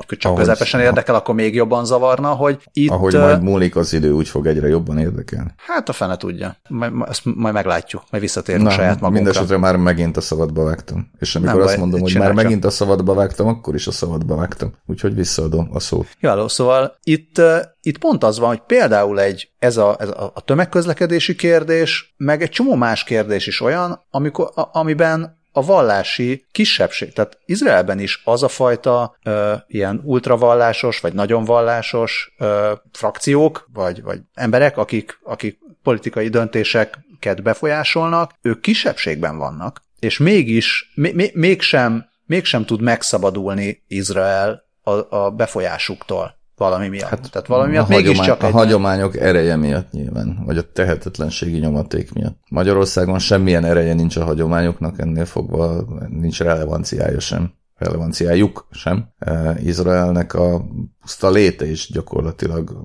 csak 0.07 0.31
ahogy, 0.31 0.39
közepesen 0.39 0.79
érdekel, 0.79 1.15
akkor 1.15 1.35
még 1.35 1.55
jobban 1.55 1.85
zavarna, 1.85 2.29
hogy 2.29 2.63
itt... 2.73 2.89
Ahogy 2.89 3.13
majd 3.13 3.41
múlik 3.41 3.75
az 3.75 3.93
idő, 3.93 4.11
úgy 4.11 4.27
fog 4.27 4.47
egyre 4.49 4.67
jobban 4.67 4.97
érdekelni. 4.97 5.53
Hát 5.57 5.89
a 5.89 5.93
fene 5.93 6.17
tudja. 6.17 6.55
Majd, 6.69 6.93
ezt 7.07 7.21
majd 7.23 7.53
meglátjuk, 7.53 8.03
majd 8.11 8.23
visszatérünk 8.23 8.63
Na, 8.63 8.69
saját 8.69 9.01
magunkra. 9.01 9.09
Mindenesetre 9.09 9.57
már 9.57 9.75
megint 9.75 10.17
a 10.17 10.21
szabadba 10.21 10.63
vágtam. 10.63 11.11
És 11.19 11.35
amikor 11.35 11.53
Nem 11.53 11.63
azt 11.63 11.71
baj, 11.71 11.79
mondom, 11.79 12.01
hogy 12.01 12.15
már 12.17 12.27
csak. 12.27 12.35
megint 12.35 12.65
a 12.65 12.69
szabadba 12.69 13.13
vágtam, 13.13 13.47
akkor 13.47 13.75
is 13.75 13.87
a 13.87 13.91
szabadba 13.91 14.35
vágtam. 14.35 14.73
Úgyhogy 14.85 15.15
visszaadom 15.15 15.69
a 15.73 15.79
szót. 15.79 16.07
Jó, 16.19 16.47
szóval 16.47 16.97
itt, 17.03 17.41
itt 17.81 17.97
pont 17.97 18.23
az 18.23 18.39
van, 18.39 18.49
hogy 18.49 18.61
például 18.67 19.19
egy, 19.19 19.51
ez, 19.59 19.77
a, 19.77 19.95
ez 19.99 20.09
a, 20.09 20.31
a 20.33 20.41
tömegközlekedési 20.41 21.35
kérdés, 21.35 22.13
meg 22.17 22.41
egy 22.41 22.49
csomó 22.49 22.75
más 22.75 23.03
kérdés 23.03 23.47
is 23.47 23.61
olyan, 23.61 24.05
amikor, 24.09 24.51
a, 24.55 24.69
amiben 24.71 25.38
a 25.51 25.65
vallási 25.65 26.45
kisebbség. 26.51 27.13
Tehát 27.13 27.39
Izraelben 27.45 27.99
is 27.99 28.21
az 28.23 28.43
a 28.43 28.47
fajta 28.47 29.17
ö, 29.23 29.53
ilyen 29.67 30.01
ultravallásos, 30.03 30.99
vagy 30.99 31.13
nagyon 31.13 31.43
vallásos 31.43 32.35
ö, 32.37 32.73
frakciók, 32.91 33.69
vagy, 33.73 34.01
vagy 34.01 34.19
emberek, 34.33 34.77
akik, 34.77 35.19
akik 35.23 35.59
politikai 35.83 36.27
döntéseket 36.27 37.43
befolyásolnak, 37.43 38.33
ők 38.41 38.59
kisebbségben 38.61 39.37
vannak, 39.37 39.81
és 39.99 40.17
mégis, 40.17 40.91
még, 40.95 41.31
mégsem, 41.33 42.05
mégsem 42.25 42.65
tud 42.65 42.81
megszabadulni 42.81 43.83
Izrael 43.87 44.63
a, 44.81 45.15
a 45.15 45.31
befolyásuktól 45.31 46.38
valami 46.59 46.87
miatt. 46.87 47.09
Hát 47.09 47.31
Tehát 47.31 47.47
valami 47.47 47.71
miatt 47.71 47.87
mégiscsak 47.87 48.43
A 48.43 48.45
egy 48.45 48.51
hagyományok 48.51 49.17
ereje 49.17 49.55
miatt 49.55 49.91
nyilván, 49.91 50.43
vagy 50.45 50.57
a 50.57 50.71
tehetetlenségi 50.71 51.57
nyomaték 51.57 52.13
miatt. 52.13 52.37
Magyarországon 52.49 53.19
semmilyen 53.19 53.65
ereje 53.65 53.93
nincs 53.93 54.15
a 54.15 54.23
hagyományoknak, 54.23 54.99
ennél 54.99 55.25
fogva 55.25 55.85
nincs 56.09 56.39
relevanciája 56.39 57.19
sem 57.19 57.57
relevanciájuk 57.79 58.67
sem. 58.71 59.09
E, 59.17 59.55
Izraelnek 59.63 60.33
a 60.33 60.65
puszta 61.01 61.29
léte 61.29 61.69
is 61.69 61.89
gyakorlatilag 61.91 62.83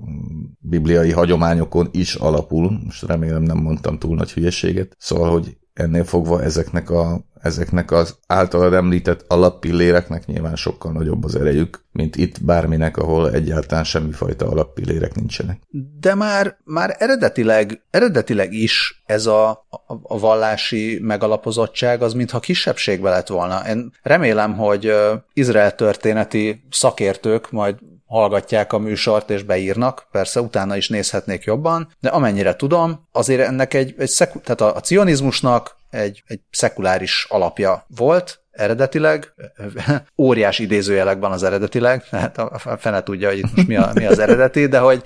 bibliai 0.59 1.11
hagyományokon 1.11 1.89
is 1.91 2.15
alapul, 2.15 2.79
most 2.85 3.03
remélem 3.03 3.43
nem 3.43 3.57
mondtam 3.57 3.97
túl 3.97 4.15
nagy 4.15 4.31
hülyeséget, 4.31 4.95
szóval, 4.97 5.31
hogy 5.31 5.57
ennél 5.73 6.03
fogva 6.03 6.43
ezeknek 6.43 6.89
a 6.89 7.25
ezeknek 7.45 7.91
az 7.91 8.17
általad 8.27 8.73
említett 8.73 9.25
alappilléreknek 9.27 10.25
nyilván 10.25 10.55
sokkal 10.55 10.91
nagyobb 10.91 11.23
az 11.23 11.35
erejük, 11.35 11.83
mint 11.91 12.15
itt 12.15 12.43
bárminek, 12.43 12.97
ahol 12.97 13.31
egyáltalán 13.31 13.83
semmifajta 13.83 14.47
alappillérek 14.47 15.15
nincsenek. 15.15 15.59
De 15.99 16.15
már, 16.15 16.57
már 16.63 16.95
eredetileg, 16.99 17.81
eredetileg 17.89 18.53
is 18.53 19.03
ez 19.05 19.25
a, 19.25 19.49
a, 19.49 19.77
a 20.03 20.19
vallási 20.19 20.99
megalapozottság 21.01 22.01
az 22.01 22.13
mintha 22.13 22.39
kisebbségbe 22.39 23.09
lett 23.09 23.27
volna. 23.27 23.61
Én 23.67 23.91
remélem, 24.01 24.55
hogy 24.57 24.93
Izrael 25.33 25.75
történeti 25.75 26.63
szakértők 26.69 27.51
majd 27.51 27.75
hallgatják 28.07 28.73
a 28.73 28.77
műsort 28.77 29.29
és 29.29 29.43
beírnak, 29.43 30.07
persze 30.11 30.41
utána 30.41 30.75
is 30.75 30.89
nézhetnék 30.89 31.43
jobban, 31.43 31.87
de 31.99 32.09
amennyire 32.09 32.55
tudom, 32.55 33.07
azért 33.11 33.47
ennek 33.47 33.73
egy, 33.73 33.95
egy 33.97 34.09
szeku, 34.09 34.39
tehát 34.39 34.61
a, 34.61 34.75
a 34.75 34.79
cionizmusnak 34.79 35.75
egy, 35.95 36.23
egy 36.27 36.39
szekuláris 36.51 37.25
alapja 37.29 37.85
volt, 37.87 38.43
eredetileg, 38.51 39.33
óriás 40.17 40.59
idézőjelekben 40.59 41.31
az 41.31 41.43
eredetileg, 41.43 42.09
tehát 42.09 42.37
a 42.37 42.77
fene 42.77 43.03
tudja, 43.03 43.29
hogy 43.29 43.37
itt 43.37 43.55
most 43.55 43.67
mi, 43.67 43.75
a, 43.75 43.91
mi 43.93 44.05
az 44.05 44.19
eredeti, 44.19 44.67
de 44.67 44.79
hogy, 44.79 45.03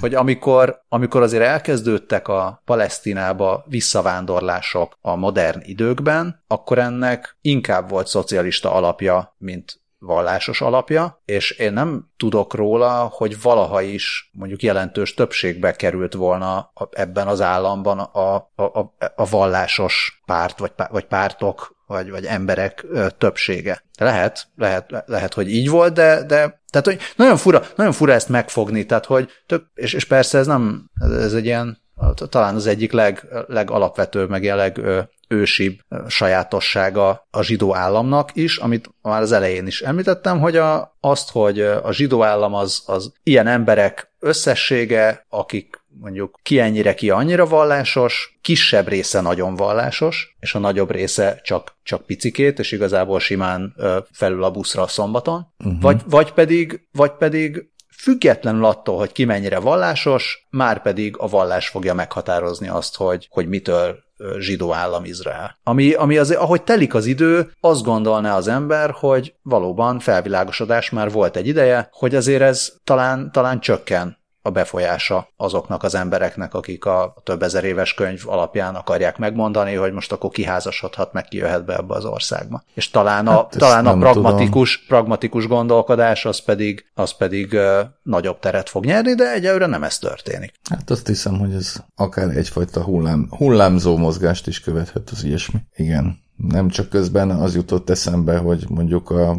hogy 0.00 0.14
amikor, 0.14 0.82
amikor 0.88 1.22
azért 1.22 1.44
elkezdődtek 1.44 2.28
a 2.28 2.62
Palesztinába 2.64 3.64
visszavándorlások 3.68 4.98
a 5.00 5.16
modern 5.16 5.60
időkben, 5.62 6.42
akkor 6.46 6.78
ennek 6.78 7.36
inkább 7.40 7.90
volt 7.90 8.06
szocialista 8.06 8.72
alapja, 8.72 9.34
mint 9.38 9.81
vallásos 10.02 10.60
alapja, 10.60 11.22
és 11.24 11.50
én 11.50 11.72
nem 11.72 12.10
tudok 12.16 12.54
róla, 12.54 13.10
hogy 13.12 13.40
valaha 13.42 13.82
is 13.82 14.30
mondjuk 14.32 14.62
jelentős 14.62 15.14
többségbe 15.14 15.72
került 15.72 16.14
volna 16.14 16.72
ebben 16.90 17.26
az 17.26 17.40
államban 17.40 17.98
a, 17.98 18.34
a, 18.34 18.62
a, 18.62 18.94
a 19.16 19.28
vallásos 19.30 20.22
párt, 20.26 20.58
vagy, 20.58 20.72
vagy 20.90 21.04
pártok, 21.04 21.76
vagy, 21.86 22.10
vagy 22.10 22.24
emberek 22.24 22.86
többsége. 23.18 23.82
Lehet, 23.98 24.46
lehet, 24.56 25.04
lehet, 25.06 25.34
hogy 25.34 25.50
így 25.50 25.68
volt, 25.68 25.92
de, 25.92 26.22
de 26.22 26.60
tehát, 26.70 26.86
hogy 26.86 26.98
nagyon 27.16 27.36
fura, 27.36 27.62
nagyon 27.76 27.92
fura 27.92 28.12
ezt 28.12 28.28
megfogni, 28.28 28.86
tehát, 28.86 29.06
hogy 29.06 29.28
tök, 29.46 29.66
és, 29.74 29.92
és 29.92 30.04
persze 30.04 30.38
ez 30.38 30.46
nem, 30.46 30.90
ez 31.10 31.32
egy 31.32 31.44
ilyen, 31.44 31.78
talán 32.28 32.54
az 32.54 32.66
egyik 32.66 32.92
leg, 32.92 33.26
legalapvetőbb, 33.46 34.30
meg 34.30 34.42
ilyen 34.42 34.56
leg, 34.56 34.80
ősibb 35.32 35.78
sajátossága 36.08 37.26
a 37.30 37.42
zsidó 37.42 37.74
államnak 37.74 38.30
is, 38.34 38.56
amit 38.56 38.90
már 39.02 39.22
az 39.22 39.32
elején 39.32 39.66
is 39.66 39.80
említettem, 39.80 40.40
hogy 40.40 40.56
a, 40.56 40.96
azt, 41.00 41.30
hogy 41.30 41.60
a 41.60 41.92
zsidó 41.92 42.24
állam 42.24 42.54
az, 42.54 42.82
az 42.86 43.12
ilyen 43.22 43.46
emberek 43.46 44.10
összessége, 44.18 45.26
akik 45.28 45.80
mondjuk 46.00 46.38
ki 46.42 46.58
ennyire, 46.58 46.94
ki 46.94 47.10
annyira 47.10 47.46
vallásos, 47.46 48.38
kisebb 48.40 48.88
része 48.88 49.20
nagyon 49.20 49.54
vallásos, 49.54 50.36
és 50.40 50.54
a 50.54 50.58
nagyobb 50.58 50.90
része 50.90 51.40
csak, 51.44 51.76
csak 51.82 52.06
picikét, 52.06 52.58
és 52.58 52.72
igazából 52.72 53.20
simán 53.20 53.74
felül 54.12 54.44
a 54.44 54.50
buszra 54.50 54.82
a 54.82 54.86
szombaton, 54.86 55.46
uh-huh. 55.64 55.80
vagy, 55.80 56.02
vagy, 56.06 56.32
pedig, 56.32 56.86
vagy 56.92 57.12
pedig 57.12 57.70
függetlenül 58.02 58.64
attól, 58.64 58.98
hogy 58.98 59.12
ki 59.12 59.24
mennyire 59.24 59.58
vallásos, 59.58 60.46
már 60.50 60.82
pedig 60.82 61.16
a 61.18 61.28
vallás 61.28 61.68
fogja 61.68 61.94
meghatározni 61.94 62.68
azt, 62.68 62.96
hogy, 62.96 63.26
hogy 63.30 63.48
mitől 63.48 63.98
zsidó 64.38 64.72
állam 64.72 65.04
Izrael. 65.04 65.58
Ami, 65.62 65.92
ami 65.92 66.16
azért, 66.16 66.40
ahogy 66.40 66.62
telik 66.62 66.94
az 66.94 67.06
idő, 67.06 67.50
azt 67.60 67.82
gondolná 67.82 68.36
az 68.36 68.48
ember, 68.48 68.90
hogy 68.90 69.34
valóban 69.42 69.98
felvilágosodás 69.98 70.90
már 70.90 71.10
volt 71.10 71.36
egy 71.36 71.46
ideje, 71.46 71.88
hogy 71.92 72.14
azért 72.14 72.42
ez 72.42 72.72
talán, 72.84 73.32
talán 73.32 73.60
csökken 73.60 74.20
a 74.42 74.50
befolyása 74.50 75.28
azoknak 75.36 75.82
az 75.82 75.94
embereknek, 75.94 76.54
akik 76.54 76.84
a 76.84 77.14
több 77.24 77.42
ezer 77.42 77.64
éves 77.64 77.94
könyv 77.94 78.22
alapján 78.26 78.74
akarják 78.74 79.18
megmondani, 79.18 79.74
hogy 79.74 79.92
most 79.92 80.12
akkor 80.12 80.30
kiházasodhat, 80.30 81.12
meg 81.12 81.24
kijöhet 81.24 81.64
be 81.64 81.76
ebbe 81.76 81.94
az 81.94 82.04
országba. 82.04 82.62
És 82.74 82.90
talán 82.90 83.26
a, 83.26 83.30
hát 83.30 83.56
talán 83.58 83.86
a 83.86 83.96
pragmatikus, 83.96 84.84
pragmatikus 84.86 85.46
gondolkodás 85.46 86.24
az 86.24 86.38
pedig, 86.38 86.90
az 86.94 87.16
pedig 87.16 87.52
uh, 87.52 87.80
nagyobb 88.02 88.38
teret 88.38 88.68
fog 88.68 88.84
nyerni, 88.84 89.14
de 89.14 89.32
egyelőre 89.32 89.66
nem 89.66 89.82
ez 89.82 89.98
történik. 89.98 90.52
Hát 90.70 90.90
azt 90.90 91.06
hiszem, 91.06 91.38
hogy 91.38 91.52
ez 91.52 91.74
akár 91.94 92.36
egyfajta 92.36 92.82
hullám, 92.82 93.28
hullámzó 93.30 93.96
mozgást 93.96 94.46
is 94.46 94.60
követhet 94.60 95.10
az 95.10 95.24
ilyesmi. 95.24 95.58
Igen. 95.74 96.20
Nem 96.36 96.68
csak 96.68 96.88
közben 96.88 97.30
az 97.30 97.54
jutott 97.54 97.90
eszembe, 97.90 98.36
hogy 98.36 98.64
mondjuk 98.68 99.10
a 99.10 99.36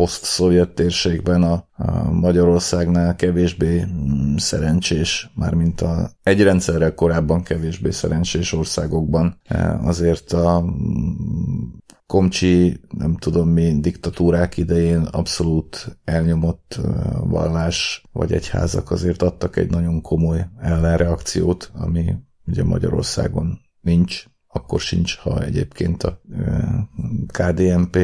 poszt-szovjet 0.00 0.74
térségben 0.74 1.42
a, 1.42 1.66
a 1.76 2.10
Magyarországnál 2.10 3.16
kevésbé 3.16 3.84
mm, 3.84 4.36
szerencsés, 4.36 5.30
mármint 5.34 5.80
a 5.80 6.10
egy 6.22 6.42
rendszerrel 6.42 6.94
korábban 6.94 7.42
kevésbé 7.42 7.90
szerencsés 7.90 8.52
országokban. 8.52 9.40
E, 9.44 9.78
azért 9.82 10.32
a 10.32 10.60
mm, 10.60 11.64
komcsi, 12.06 12.80
nem 12.88 13.16
tudom 13.16 13.48
mi, 13.48 13.80
diktatúrák 13.80 14.56
idején 14.56 15.00
abszolút 15.00 15.98
elnyomott 16.04 16.78
e, 16.78 16.88
vallás 17.18 18.04
vagy 18.12 18.32
egyházak 18.32 18.90
azért 18.90 19.22
adtak 19.22 19.56
egy 19.56 19.70
nagyon 19.70 20.00
komoly 20.00 20.46
ellenreakciót, 20.60 21.70
ami 21.74 22.14
ugye 22.46 22.64
Magyarországon 22.64 23.60
nincs, 23.80 24.24
akkor 24.52 24.80
sincs, 24.80 25.16
ha 25.16 25.42
egyébként 25.42 26.02
a 26.02 26.20
KDNP 27.26 27.98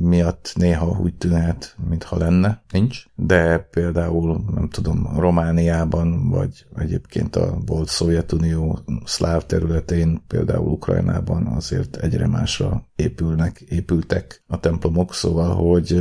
miatt 0.00 0.52
néha 0.54 0.98
úgy 1.00 1.14
tűnhet, 1.14 1.76
mintha 1.88 2.16
lenne, 2.16 2.62
nincs, 2.70 3.04
de 3.14 3.58
például, 3.58 4.44
nem 4.54 4.68
tudom, 4.68 5.18
Romániában, 5.18 6.28
vagy 6.28 6.66
egyébként 6.76 7.36
a 7.36 7.58
volt 7.66 7.88
Szovjetunió 7.88 8.78
szláv 9.04 9.46
területén, 9.46 10.22
például 10.26 10.68
Ukrajnában 10.68 11.46
azért 11.46 11.96
egyre 11.96 12.26
másra 12.26 12.84
épülnek, 12.96 13.60
épültek 13.60 14.44
a 14.46 14.60
templomok, 14.60 15.14
szóval, 15.14 15.54
hogy 15.54 16.00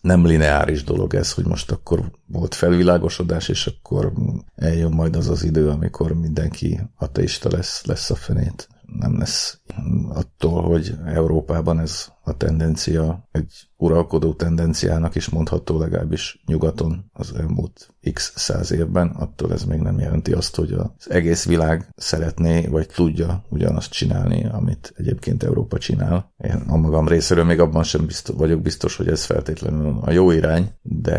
nem 0.00 0.26
lineáris 0.26 0.84
dolog 0.84 1.14
ez, 1.14 1.32
hogy 1.32 1.46
most 1.46 1.70
akkor 1.70 2.10
volt 2.26 2.54
felvilágosodás, 2.54 3.48
és 3.48 3.66
akkor 3.66 4.12
eljön 4.54 4.92
majd 4.92 5.16
az 5.16 5.28
az 5.28 5.44
idő, 5.44 5.68
amikor 5.68 6.12
mindenki 6.12 6.80
ateista 6.96 7.50
lesz, 7.50 7.84
lesz 7.84 8.10
a 8.10 8.14
fenét 8.14 8.68
nem 8.96 9.18
lesz 9.18 9.60
attól, 10.08 10.62
hogy 10.62 10.94
Európában 11.06 11.78
ez 11.80 12.08
a 12.24 12.36
tendencia 12.36 13.28
egy 13.30 13.68
uralkodó 13.76 14.34
tendenciának 14.34 15.14
is 15.14 15.28
mondható 15.28 15.78
legalábbis 15.78 16.42
nyugaton 16.46 17.10
az 17.12 17.34
elmúlt 17.34 17.94
x 18.12 18.32
száz 18.36 18.72
évben, 18.72 19.08
attól 19.08 19.52
ez 19.52 19.64
még 19.64 19.78
nem 19.78 19.98
jelenti 19.98 20.32
azt, 20.32 20.56
hogy 20.56 20.72
az 20.72 21.10
egész 21.10 21.46
világ 21.46 21.88
szeretné, 21.96 22.66
vagy 22.66 22.88
tudja 22.94 23.44
ugyanazt 23.48 23.92
csinálni, 23.92 24.46
amit 24.52 24.92
egyébként 24.96 25.42
Európa 25.42 25.78
csinál. 25.78 26.32
Én 26.44 26.62
a 26.68 26.76
magam 26.76 27.08
részéről 27.08 27.44
még 27.44 27.60
abban 27.60 27.82
sem 27.82 28.06
biztos, 28.06 28.36
vagyok 28.36 28.60
biztos, 28.60 28.96
hogy 28.96 29.08
ez 29.08 29.24
feltétlenül 29.24 29.98
a 30.04 30.10
jó 30.10 30.30
irány, 30.30 30.72
de 30.82 31.18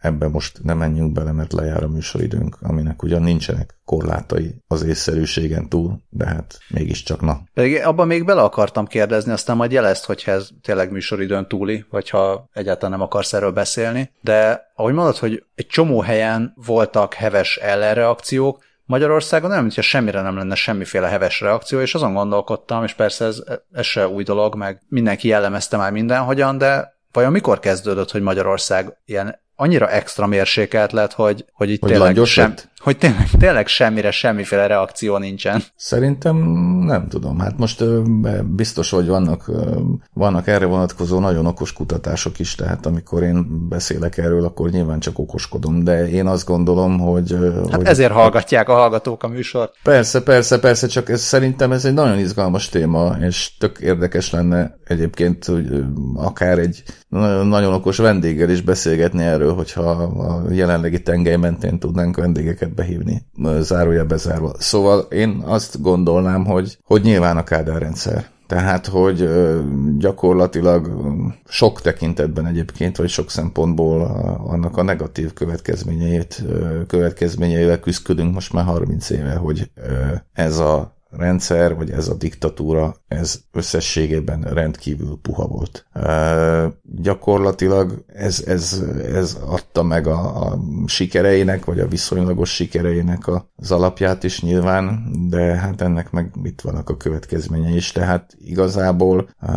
ebben 0.00 0.30
most 0.30 0.62
nem 0.62 0.78
menjünk 0.78 1.12
bele, 1.12 1.32
mert 1.32 1.52
lejár 1.52 1.82
a 1.82 1.88
műsoridőnk, 1.88 2.56
aminek 2.60 3.02
ugyan 3.02 3.22
nincsenek 3.22 3.78
korlátai 3.84 4.62
az 4.66 4.82
észszerűségen 4.82 5.68
túl, 5.68 6.00
de 6.08 6.26
hát 6.26 6.58
mégiscsak 6.68 7.20
na. 7.20 7.40
Pedig 7.54 7.80
abban 7.84 8.06
még 8.06 8.24
bele 8.24 8.42
akartam 8.42 8.86
kérdezni, 8.86 9.32
aztán 9.32 9.56
majd 9.56 9.72
jelezt, 9.72 10.04
hogyha 10.04 10.30
ez 10.30 10.48
tényleg 10.62 10.90
műsoridőn 10.90 11.48
túli, 11.48 11.84
vagy 11.90 12.10
ha 12.10 12.48
egyáltalán 12.52 12.90
nem 12.90 13.06
akarsz 13.06 13.32
erről 13.32 13.52
beszélni, 13.52 14.10
de 14.20 14.72
ahogy 14.74 14.92
mondod, 14.92 15.16
hogy 15.16 15.44
egy 15.54 15.66
csomó 15.66 16.00
helyen 16.00 16.52
voltak 16.66 17.14
heves 17.14 17.56
ellenreakciók, 17.56 18.62
Magyarországon 18.86 19.50
nem, 19.50 19.60
mintha 19.60 19.82
semmire 19.82 20.20
nem 20.20 20.36
lenne 20.36 20.54
semmiféle 20.54 21.08
heves 21.08 21.40
reakció, 21.40 21.80
és 21.80 21.94
azon 21.94 22.12
gondolkodtam, 22.14 22.84
és 22.84 22.92
persze 22.92 23.24
ez, 23.24 23.42
ez 23.72 23.84
se 23.84 24.08
új 24.08 24.22
dolog, 24.22 24.54
meg 24.54 24.82
mindenki 24.88 25.28
jellemezte 25.28 25.76
már 25.76 25.92
mindenhogyan, 25.92 26.58
de 26.58 26.96
vajon 27.12 27.32
mikor 27.32 27.58
kezdődött, 27.58 28.10
hogy 28.10 28.22
Magyarország 28.22 28.96
ilyen 29.04 29.42
annyira 29.56 29.90
extra 29.90 30.26
mérsékelt 30.26 30.92
lett, 30.92 31.12
hogy, 31.12 31.44
hogy 31.52 31.70
itt 31.70 31.80
hogy 31.80 31.90
tényleg, 31.90 32.24
sem, 32.24 32.54
hogy 32.84 32.98
tényleg, 32.98 33.28
tényleg 33.38 33.66
semmire, 33.66 34.10
semmiféle 34.10 34.66
reakció 34.66 35.16
nincsen. 35.18 35.62
Szerintem 35.76 36.36
nem 36.86 37.08
tudom. 37.08 37.38
Hát 37.38 37.58
most 37.58 37.84
biztos, 38.44 38.90
hogy 38.90 39.06
vannak, 39.06 39.50
vannak 40.12 40.46
erre 40.46 40.64
vonatkozó 40.64 41.18
nagyon 41.18 41.46
okos 41.46 41.72
kutatások 41.72 42.38
is, 42.38 42.54
tehát 42.54 42.86
amikor 42.86 43.22
én 43.22 43.68
beszélek 43.68 44.18
erről, 44.18 44.44
akkor 44.44 44.70
nyilván 44.70 45.00
csak 45.00 45.18
okoskodom, 45.18 45.84
de 45.84 46.08
én 46.08 46.26
azt 46.26 46.46
gondolom, 46.46 46.98
hogy... 46.98 47.36
Hát 47.70 47.74
hogy, 47.74 47.86
ezért 47.86 48.12
hallgatják 48.12 48.68
a 48.68 48.74
hallgatók 48.74 49.22
a 49.22 49.28
műsort. 49.28 49.74
Persze, 49.82 50.22
persze, 50.22 50.58
persze, 50.58 50.86
csak 50.86 51.08
ez, 51.08 51.20
szerintem 51.20 51.72
ez 51.72 51.84
egy 51.84 51.94
nagyon 51.94 52.18
izgalmas 52.18 52.68
téma, 52.68 53.16
és 53.20 53.56
tök 53.58 53.78
érdekes 53.78 54.30
lenne 54.30 54.78
egyébként, 54.84 55.44
hogy 55.44 55.84
akár 56.14 56.58
egy 56.58 56.82
nagyon, 57.42 57.72
okos 57.72 57.96
vendéggel 57.96 58.50
is 58.50 58.60
beszélgetni 58.60 59.22
erről, 59.22 59.54
hogyha 59.54 59.90
a 59.90 60.42
jelenlegi 60.50 61.02
tengely 61.02 61.36
mentén 61.36 61.78
tudnánk 61.78 62.16
vendégeket 62.16 62.73
behívni, 62.74 63.26
zárója 63.60 64.04
bezárva. 64.04 64.52
Szóval 64.58 65.00
én 65.00 65.42
azt 65.46 65.80
gondolnám, 65.82 66.44
hogy, 66.44 66.78
hogy 66.84 67.02
nyilván 67.02 67.36
a 67.36 67.44
Kádár 67.44 67.80
rendszer. 67.80 68.32
Tehát, 68.46 68.86
hogy 68.86 69.28
gyakorlatilag 69.98 70.90
sok 71.48 71.80
tekintetben 71.80 72.46
egyébként, 72.46 72.96
vagy 72.96 73.08
sok 73.08 73.30
szempontból 73.30 74.00
annak 74.46 74.76
a 74.76 74.82
negatív 74.82 75.32
következményeit, 75.32 76.44
következményeivel 76.86 77.80
küzdködünk 77.80 78.34
most 78.34 78.52
már 78.52 78.64
30 78.64 79.10
éve, 79.10 79.34
hogy 79.34 79.70
ez 80.32 80.58
a 80.58 80.94
rendszer, 81.16 81.76
vagy 81.76 81.90
ez 81.90 82.08
a 82.08 82.14
diktatúra, 82.14 82.96
ez 83.08 83.40
összességében 83.52 84.40
rendkívül 84.40 85.18
puha 85.22 85.46
volt. 85.46 85.86
E, 85.92 86.72
gyakorlatilag 86.82 88.04
ez, 88.06 88.42
ez, 88.46 88.82
ez 89.12 89.38
adta 89.46 89.82
meg 89.82 90.06
a, 90.06 90.42
a 90.42 90.58
sikereinek, 90.86 91.64
vagy 91.64 91.80
a 91.80 91.88
viszonylagos 91.88 92.54
sikereinek 92.54 93.30
az 93.56 93.70
alapját 93.70 94.24
is 94.24 94.42
nyilván, 94.42 95.12
de 95.28 95.40
hát 95.40 95.80
ennek 95.80 96.10
meg 96.10 96.32
itt 96.42 96.60
vannak 96.60 96.88
a 96.88 96.96
következményei 96.96 97.74
is, 97.74 97.92
tehát 97.92 98.34
igazából 98.38 99.28
e, 99.40 99.52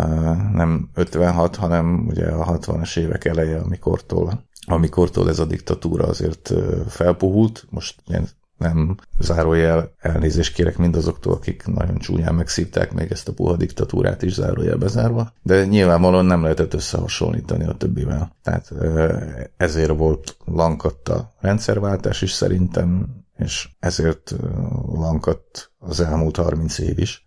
nem 0.54 0.90
56, 0.94 1.56
hanem 1.56 2.06
ugye 2.08 2.26
a 2.26 2.58
60-as 2.60 2.98
évek 2.98 3.26
eleje, 3.26 3.60
amikortól 3.60 4.46
amikortól 4.70 5.30
ez 5.30 5.40
a 5.40 5.46
diktatúra 5.46 6.06
azért 6.06 6.54
felpuhult, 6.88 7.66
most 7.70 8.02
ilyen 8.08 8.30
nem 8.58 8.98
zárójel 9.20 9.92
elnézést 10.00 10.54
kérek 10.54 10.78
mindazoktól, 10.78 11.34
akik 11.34 11.64
nagyon 11.66 11.98
csúnyán 11.98 12.36
megszívták 12.36 12.94
még 12.94 13.12
ezt 13.12 13.28
a 13.28 13.34
puha 13.34 13.56
diktatúrát 13.56 14.22
is 14.22 14.34
zárójel 14.34 14.78
bezárva, 14.78 15.34
de 15.42 15.66
nyilvánvalóan 15.66 16.26
nem 16.26 16.42
lehetett 16.42 16.74
összehasonlítani 16.74 17.66
a 17.66 17.74
többivel. 17.74 18.36
Tehát 18.44 18.72
ezért 19.58 19.98
volt 19.98 20.38
lankadt 20.46 21.10
a 21.10 21.34
rendszerváltás 21.40 22.22
is 22.22 22.32
szerintem, 22.32 23.06
és 23.38 23.70
ezért 23.80 24.36
lankadt 24.94 25.72
az 25.80 26.00
elmúlt 26.00 26.36
30 26.36 26.78
év 26.78 27.00
is. 27.00 27.26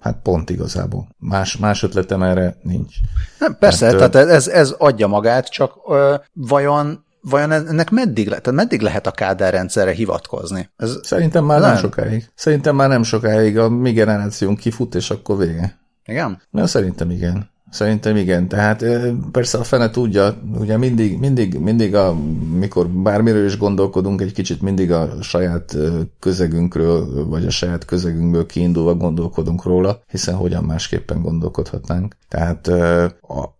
Hát 0.00 0.18
pont 0.22 0.50
igazából. 0.50 1.08
Más, 1.18 1.56
más 1.56 1.82
ötletem 1.82 2.22
erre 2.22 2.56
nincs. 2.62 2.96
Nem, 3.38 3.56
persze, 3.58 3.86
hát, 3.86 3.96
tehát 3.96 4.28
ez, 4.28 4.48
ez 4.48 4.70
adja 4.70 5.06
magát, 5.06 5.48
csak 5.48 5.72
ö, 5.88 6.14
vajon 6.32 7.05
vajon 7.30 7.52
ennek 7.52 7.90
meddig, 7.90 8.28
le, 8.28 8.38
tehát 8.38 8.58
meddig 8.58 8.80
lehet 8.80 9.06
a 9.06 9.10
Kádár 9.10 9.52
rendszerre 9.52 9.92
hivatkozni? 9.92 10.70
Ez 10.76 10.98
Szerintem 11.02 11.44
már 11.44 11.60
nem, 11.60 11.68
nem 11.70 11.78
sokáig. 11.78 12.30
Szerintem 12.34 12.76
már 12.76 12.88
nem 12.88 13.02
sokáig. 13.02 13.58
A 13.58 13.68
mi 13.68 13.92
generációnk 13.92 14.58
kifut, 14.58 14.94
és 14.94 15.10
akkor 15.10 15.38
vége. 15.38 15.78
Igen? 16.04 16.42
Na, 16.50 16.66
szerintem 16.66 17.10
igen. 17.10 17.50
Szerintem 17.70 18.16
igen. 18.16 18.48
Tehát 18.48 18.84
persze 19.32 19.58
a 19.58 19.64
fene 19.64 19.90
tudja, 19.90 20.34
ugye 20.58 20.76
mindig, 20.76 21.18
mindig, 21.18 21.58
mindig 21.58 21.94
a, 21.94 22.14
mikor 22.58 22.88
bármiről 22.88 23.44
is 23.44 23.58
gondolkodunk, 23.58 24.20
egy 24.20 24.32
kicsit 24.32 24.62
mindig 24.62 24.92
a 24.92 25.22
saját 25.22 25.76
közegünkről, 26.20 27.26
vagy 27.26 27.46
a 27.46 27.50
saját 27.50 27.84
közegünkből 27.84 28.46
kiindulva 28.46 28.94
gondolkodunk 28.94 29.64
róla, 29.64 30.02
hiszen 30.10 30.34
hogyan 30.34 30.64
másképpen 30.64 31.22
gondolkodhatnánk. 31.22 32.16
Tehát 32.28 32.70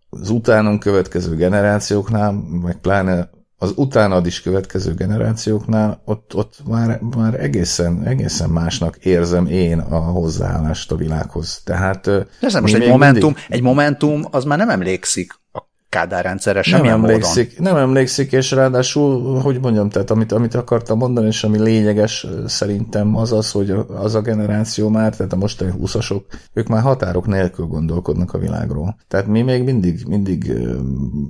az 0.09 0.29
utánunk 0.29 0.79
következő 0.79 1.35
generációknál, 1.35 2.31
meg 2.63 2.77
pláne 2.77 3.29
az 3.57 3.73
utánad 3.75 4.25
is 4.25 4.41
következő 4.41 4.93
generációknál 4.93 6.01
ott, 6.05 6.35
ott 6.35 6.55
már, 6.67 6.99
már 6.99 7.39
egészen, 7.39 8.03
egészen 8.03 8.49
másnak 8.49 8.97
érzem 8.97 9.45
én 9.45 9.79
a 9.79 9.99
hozzáállást 9.99 10.91
a 10.91 10.95
világhoz. 10.95 11.61
Tehát 11.63 12.07
Ez 12.41 12.53
most 12.53 12.73
egy 12.73 12.89
momentum, 12.89 13.33
mindig... 13.33 13.45
egy 13.49 13.61
momentum 13.61 14.25
az 14.31 14.43
már 14.43 14.57
nem 14.57 14.69
emlékszik 14.69 15.33
a 15.51 15.66
Kádár 15.89 16.23
rendszerre 16.23 16.61
semmilyen 16.61 16.99
nem 16.99 17.09
emlékszik, 17.09 17.57
módon. 17.57 17.73
Nem 17.73 17.83
emlékszik, 17.83 18.31
és 18.31 18.51
ráadásul, 18.51 19.39
hogy 19.39 19.59
mondjam, 19.59 19.89
tehát 19.89 20.11
amit, 20.11 20.31
amit 20.31 20.55
akartam 20.55 20.97
mondani, 20.97 21.27
és 21.27 21.43
ami 21.43 21.59
lényeges 21.59 22.27
szerintem 22.45 23.15
az 23.15 23.31
az, 23.31 23.51
hogy 23.51 23.75
az 23.87 24.15
a 24.15 24.21
generáció 24.21 24.89
már, 24.89 25.15
tehát 25.15 25.33
a 25.33 25.35
mostani 25.35 25.71
húszasok, 25.71 26.25
ők 26.53 26.67
már 26.67 26.81
határok 26.81 27.27
nélkül 27.27 27.65
gondolkodnak 27.65 28.33
a 28.33 28.37
világról. 28.37 28.97
Tehát 29.07 29.27
mi 29.27 29.41
még 29.41 29.63
mindig, 29.63 30.03
mindig 30.07 30.53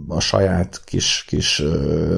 a 0.08 0.20
saját 0.20 0.82
kis, 0.84 1.26
kis 1.28 1.64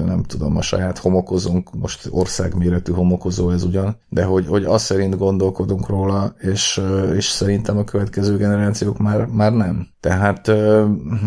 nem 0.06 0.24
tudom, 0.24 0.58
a 0.58 0.62
saját 0.62 0.98
homokozónk, 0.98 1.70
most 1.74 2.08
országméretű 2.10 2.92
homokozó 2.92 3.50
ez 3.50 3.64
ugyan, 3.64 3.98
de 4.10 4.24
hogy, 4.24 4.48
hogy 4.48 4.64
azt 4.64 4.86
szerint 4.86 5.18
gondolkodunk 5.18 5.88
róla, 5.88 6.36
és, 6.38 6.82
és 7.16 7.26
szerintem 7.26 7.78
a 7.78 7.84
következő 7.84 8.38
generációk 8.38 8.98
már, 8.98 9.26
már 9.26 9.54
nem. 9.54 9.88
Tehát, 10.00 10.52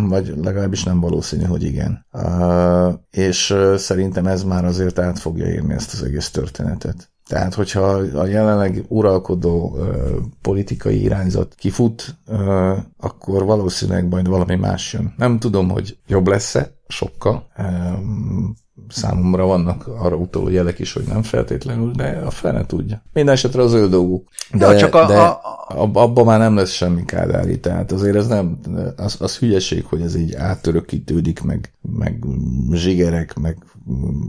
vagy 0.09 0.35
legalábbis 0.42 0.85
nem 0.85 1.01
valószínű, 1.03 1.45
hogy 1.45 1.62
igen. 1.62 2.07
És 3.11 3.55
szerintem 3.77 4.27
ez 4.27 4.45
már 4.45 4.65
azért 4.65 4.99
át 4.99 5.19
fogja 5.19 5.47
érni 5.47 5.75
ezt 5.75 5.93
az 5.93 6.03
egész 6.03 6.31
történetet. 6.31 7.11
Tehát, 7.29 7.55
hogyha 7.55 7.81
a 8.15 8.27
jelenleg 8.27 8.85
uralkodó 8.88 9.79
politikai 10.41 11.03
irányzat 11.03 11.55
kifut, 11.55 12.17
akkor 12.99 13.45
valószínűleg 13.45 14.09
majd 14.09 14.29
valami 14.29 14.55
más 14.55 14.93
jön. 14.93 15.15
Nem 15.17 15.38
tudom, 15.38 15.69
hogy 15.69 15.99
jobb 16.07 16.27
lesz-e, 16.27 16.73
sokkal 16.88 17.47
számomra 18.88 19.45
vannak 19.45 19.87
arra 19.87 20.16
utaló 20.16 20.49
jelek 20.49 20.79
is, 20.79 20.92
hogy 20.92 21.05
nem 21.05 21.23
feltétlenül, 21.23 21.90
de 21.90 22.23
a 22.27 22.31
fene 22.31 22.66
tudja. 22.66 23.03
Minden 23.12 23.35
esetre 23.35 23.62
az 23.62 23.73
ő 23.73 23.88
dolguk. 23.88 24.29
De, 24.53 24.66
ja, 24.66 24.79
csak 24.79 24.95
a, 24.95 25.07
de 25.07 25.18
a, 25.18 25.90
abban 25.92 26.25
már 26.25 26.38
nem 26.38 26.57
lesz 26.57 26.71
semmi 26.71 27.05
kádári, 27.05 27.61
tehát 27.61 27.92
azért 27.92 28.16
ez 28.16 28.27
nem, 28.27 28.59
az, 28.97 29.16
az 29.21 29.38
hülyeség, 29.38 29.85
hogy 29.85 30.01
ez 30.01 30.14
így 30.14 30.35
áttörökítődik, 30.35 31.42
meg, 31.42 31.73
meg 31.81 32.25
zsigerek, 32.73 33.35
meg 33.35 33.57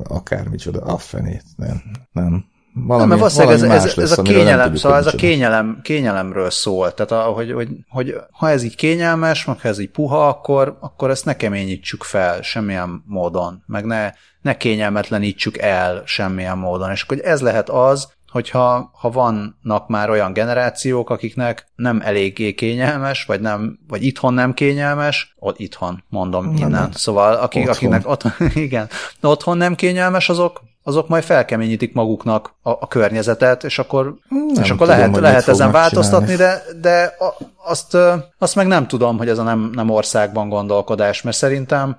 akármicsoda, 0.03 0.79
a 0.79 0.97
fenét, 0.97 1.43
nem, 1.55 1.81
nem. 2.11 2.45
Valami, 2.75 3.09
nem, 3.09 3.19
mert 3.19 3.33
valami 3.33 3.53
ez, 3.53 3.61
ez, 3.63 3.95
lesz, 3.95 3.97
ez 3.97 4.17
a 4.17 4.21
kényelem, 4.21 4.75
szóval 4.75 4.97
ez 4.97 5.05
a 5.05 5.11
kényelem, 5.11 5.79
kényelemről 5.81 6.49
szól. 6.49 6.93
Tehát, 6.93 7.25
hogy, 7.25 7.51
hogy, 7.51 7.69
hogy, 7.89 8.15
ha 8.31 8.49
ez 8.49 8.63
így 8.63 8.75
kényelmes, 8.75 9.45
meg 9.45 9.59
ha 9.61 9.67
ez 9.67 9.79
így 9.79 9.89
puha, 9.89 10.27
akkor, 10.27 10.77
akkor 10.79 11.09
ezt 11.09 11.25
ne 11.25 11.35
keményítsük 11.35 12.03
fel 12.03 12.41
semmilyen 12.41 13.03
módon, 13.05 13.63
meg 13.65 13.85
ne, 13.85 14.11
ne 14.43 14.57
kényelmetlenítsük 14.57 15.57
el 15.57 16.03
semmilyen 16.05 16.57
módon. 16.57 16.91
És 16.91 17.01
akkor 17.01 17.19
ez 17.23 17.41
lehet 17.41 17.69
az, 17.69 18.11
hogyha 18.33 18.91
ha 18.93 19.09
vannak 19.09 19.87
már 19.87 20.09
olyan 20.09 20.33
generációk, 20.33 21.09
akiknek 21.09 21.65
nem 21.75 22.01
eléggé 22.03 22.53
kényelmes, 22.53 23.25
vagy, 23.25 23.41
nem, 23.41 23.79
vagy 23.87 24.03
itthon 24.03 24.33
nem 24.33 24.53
kényelmes, 24.53 25.35
ott 25.39 25.59
itthon, 25.59 26.03
mondom 26.09 26.45
nem, 26.45 26.55
innen. 26.55 26.69
Nem. 26.69 26.91
Szóval 26.91 27.33
akik, 27.33 27.61
otthon. 27.61 27.75
akiknek 27.75 28.09
otthon, 28.09 28.31
igen, 28.55 28.89
otthon 29.21 29.57
nem 29.57 29.75
kényelmes, 29.75 30.29
azok 30.29 30.61
azok 30.85 31.07
majd 31.07 31.23
felkeményítik 31.23 31.93
maguknak 31.93 32.55
a, 32.61 32.69
a 32.69 32.87
környezetet, 32.87 33.63
és 33.63 33.79
akkor, 33.79 34.15
nem 34.29 34.63
és 34.63 34.69
akkor 34.69 34.87
tudom, 34.87 34.87
lehet, 34.87 35.17
lehet 35.17 35.47
ezen 35.47 35.71
változtatni, 35.71 36.35
de, 36.35 36.63
de 36.81 37.15
azt, 37.63 37.97
azt 38.37 38.55
meg 38.55 38.67
nem 38.67 38.87
tudom, 38.87 39.17
hogy 39.17 39.29
ez 39.29 39.37
a 39.37 39.43
nem, 39.43 39.69
nem 39.73 39.89
országban 39.89 40.49
gondolkodás, 40.49 41.21
mert 41.21 41.37
szerintem 41.37 41.97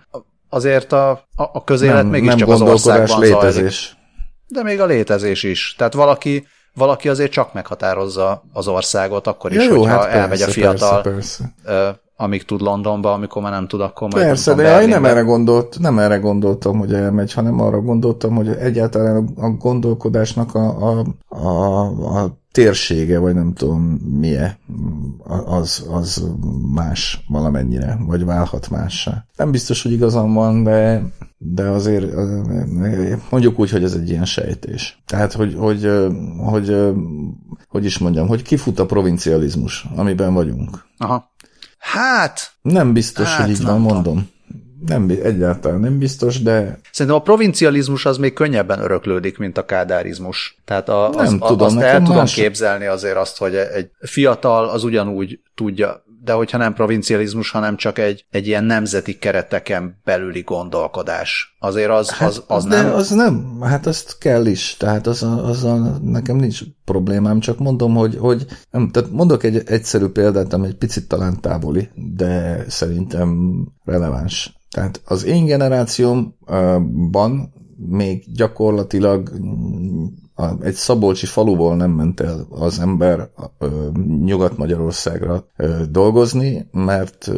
azért 0.55 0.93
a, 0.93 1.25
a 1.35 1.65
közélet 1.65 1.97
nem, 1.97 2.07
mégiscsak 2.07 2.39
nem 2.39 2.51
az 2.51 2.61
országban 2.61 3.21
létezés. 3.21 3.55
zajlik. 3.55 4.03
De 4.49 4.63
még 4.63 4.81
a 4.81 4.87
létezés 4.87 5.43
is. 5.43 5.75
Tehát 5.79 5.95
valaki, 5.95 6.47
valaki 6.75 7.09
azért 7.09 7.33
csak 7.33 7.53
meghatározza 7.53 8.43
az 8.53 8.69
országot, 8.69 9.27
akkor 9.27 9.51
is, 9.53 9.57
ja, 9.57 9.63
jó, 9.63 9.79
hogyha 9.79 9.97
hát 9.97 10.03
persze, 10.03 10.19
elmegy 10.19 10.43
a 10.43 10.47
fiatal 10.47 11.03
persze, 11.03 11.53
persze 11.65 12.03
amíg 12.17 12.45
tud 12.45 12.61
Londonba, 12.61 13.13
amikor 13.13 13.43
már 13.43 13.53
nem 13.53 13.67
tud, 13.67 13.81
akkor 13.81 14.09
majd 14.09 14.25
Persze, 14.25 14.55
de 14.55 14.83
én 14.83 14.89
nem 14.89 15.05
erre, 15.05 15.21
gondolt, 15.21 15.79
nem 15.79 15.99
erre 15.99 16.17
gondoltam, 16.17 16.79
hogy 16.79 16.93
elmegy, 16.95 17.33
hanem 17.33 17.61
arra 17.61 17.81
gondoltam, 17.81 18.35
hogy 18.35 18.49
egyáltalán 18.49 19.35
a 19.37 19.49
gondolkodásnak 19.49 20.55
a, 20.55 20.99
a, 20.99 21.05
a, 21.29 21.85
a 22.19 22.43
térsége, 22.55 23.19
vagy 23.19 23.35
nem 23.35 23.53
tudom 23.53 23.81
milyen, 24.19 24.57
az, 25.45 25.87
az 25.91 26.25
más 26.75 27.25
valamennyire, 27.29 27.99
vagy 28.07 28.25
válhat 28.25 28.71
mássá. 28.71 29.27
Nem 29.37 29.51
biztos, 29.51 29.83
hogy 29.83 29.93
igazam 29.93 30.33
van, 30.33 30.63
de, 30.63 31.03
de 31.39 31.63
azért 31.63 32.07
mondjuk 33.31 33.59
úgy, 33.59 33.71
hogy 33.71 33.85
ez 33.85 33.93
egy 33.93 34.09
ilyen 34.09 34.25
sejtés. 34.25 35.03
Tehát, 35.07 35.33
hogy, 35.33 35.55
hogy, 35.59 35.91
hogy, 36.37 36.77
hogy 37.69 37.85
is 37.85 37.99
mondjam, 37.99 38.27
hogy 38.27 38.43
kifut 38.43 38.79
a 38.79 38.87
provincializmus, 38.87 39.87
amiben 39.97 40.35
vagyunk. 40.35 40.87
Aha. 40.97 41.33
Hát... 41.79 42.53
Nem 42.63 42.93
biztos, 42.93 43.29
hát, 43.29 43.41
hogy 43.41 43.51
így 43.51 43.63
van, 43.63 43.81
mondom. 43.81 44.29
Nem, 44.87 45.09
egyáltalán 45.23 45.81
nem 45.81 45.99
biztos, 45.99 46.43
de... 46.43 46.79
Szerintem 46.93 47.21
a 47.21 47.25
provincializmus 47.25 48.07
az 48.07 48.17
még 48.17 48.33
könnyebben 48.33 48.81
öröklődik, 48.81 49.39
mint 49.39 49.59
a 49.59 49.65
kádárizmus. 49.65 50.59
Tehát 50.65 50.89
a, 50.89 51.09
az, 51.09 51.31
nem 51.31 51.39
tudom, 51.39 51.67
azt 51.67 51.77
el 51.77 51.99
tudom 51.99 52.17
más... 52.17 52.35
képzelni 52.35 52.87
azért 52.87 53.17
azt, 53.17 53.39
hogy 53.39 53.55
egy 53.55 53.91
fiatal 54.01 54.69
az 54.69 54.85
ugyanúgy 54.85 55.41
tudja, 55.55 56.05
de 56.25 56.33
hogyha 56.33 56.59
nem 56.59 56.75
provincializmus, 56.75 57.51
hanem 57.51 57.77
csak 57.77 57.99
egy, 57.99 58.27
egy 58.31 58.47
ilyen 58.47 58.65
nemzeti 58.65 59.19
kereteken 59.19 60.01
belüli 60.05 60.41
gondolkodás. 60.41 61.57
Azért 61.59 61.91
az, 61.91 62.11
hát, 62.11 62.29
az, 62.29 62.45
az, 62.47 62.57
az 62.57 62.65
nem... 62.65 62.85
De 62.85 62.91
az 62.91 63.11
nem, 63.11 63.59
hát 63.63 63.87
azt 63.87 64.19
kell 64.19 64.47
is, 64.47 64.77
tehát 64.77 65.07
az, 65.07 65.23
az 65.23 65.65
a, 65.65 65.99
nekem 66.03 66.37
nincs 66.37 66.61
problémám, 66.85 67.41
csak 67.41 67.59
mondom, 67.59 67.95
hogy, 67.95 68.17
hogy 68.19 68.47
nem, 68.71 68.91
tehát 68.91 69.11
mondok 69.11 69.43
egy 69.43 69.63
egyszerű 69.67 70.07
példát, 70.07 70.53
ami 70.53 70.67
egy 70.67 70.77
picit 70.77 71.09
talán 71.09 71.41
távoli, 71.41 71.89
de 71.95 72.65
szerintem 72.69 73.59
releváns. 73.85 74.53
Tehát 74.75 75.01
az 75.05 75.25
én 75.25 75.45
generációmban 75.45 77.53
még 77.77 78.25
gyakorlatilag 78.35 79.31
a, 80.35 80.63
egy 80.63 80.75
szabolcsi 80.75 81.27
faluból 81.27 81.77
nem 81.77 81.91
ment 81.91 82.21
el 82.21 82.47
az 82.51 82.81
ember 82.81 83.31
Nyugat-Magyarországra 84.25 85.47
dolgozni, 85.91 86.69
mert 86.73 87.31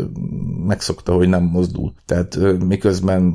megszokta, 0.66 1.14
hogy 1.14 1.29
nem 1.29 1.42
mozdul. 1.42 1.92
Tehát 2.07 2.38
miközben 2.66 3.35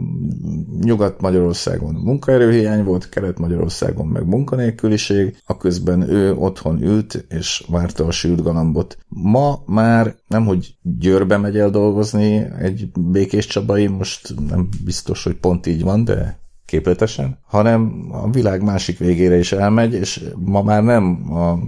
Nyugat-Magyarországon 0.81 1.93
munkaerőhiány 1.93 2.83
volt, 2.83 3.09
Kelet-Magyarországon 3.09 4.07
meg 4.07 4.25
munkanélküliség, 4.25 5.37
aközben 5.45 6.09
ő 6.09 6.33
otthon 6.35 6.83
ült, 6.83 7.25
és 7.29 7.65
várta 7.67 8.05
a 8.05 8.11
sült 8.11 8.41
galambot. 8.41 8.97
Ma 9.07 9.63
már 9.65 10.15
nem, 10.27 10.45
hogy 10.45 10.75
Győrbe 10.81 11.37
megy 11.37 11.57
el 11.57 11.69
dolgozni 11.69 12.47
egy 12.59 12.91
békés 13.11 13.47
csabai, 13.47 13.87
most 13.87 14.33
nem 14.49 14.69
biztos, 14.83 15.23
hogy 15.23 15.35
pont 15.35 15.65
így 15.65 15.83
van, 15.83 16.03
de 16.03 16.40
képletesen, 16.71 17.37
hanem 17.47 18.07
a 18.11 18.29
világ 18.29 18.63
másik 18.63 18.97
végére 18.97 19.37
is 19.37 19.51
elmegy, 19.51 19.93
és 19.93 20.23
ma 20.45 20.61
már 20.61 20.83
nem 20.83 21.33
a 21.33 21.59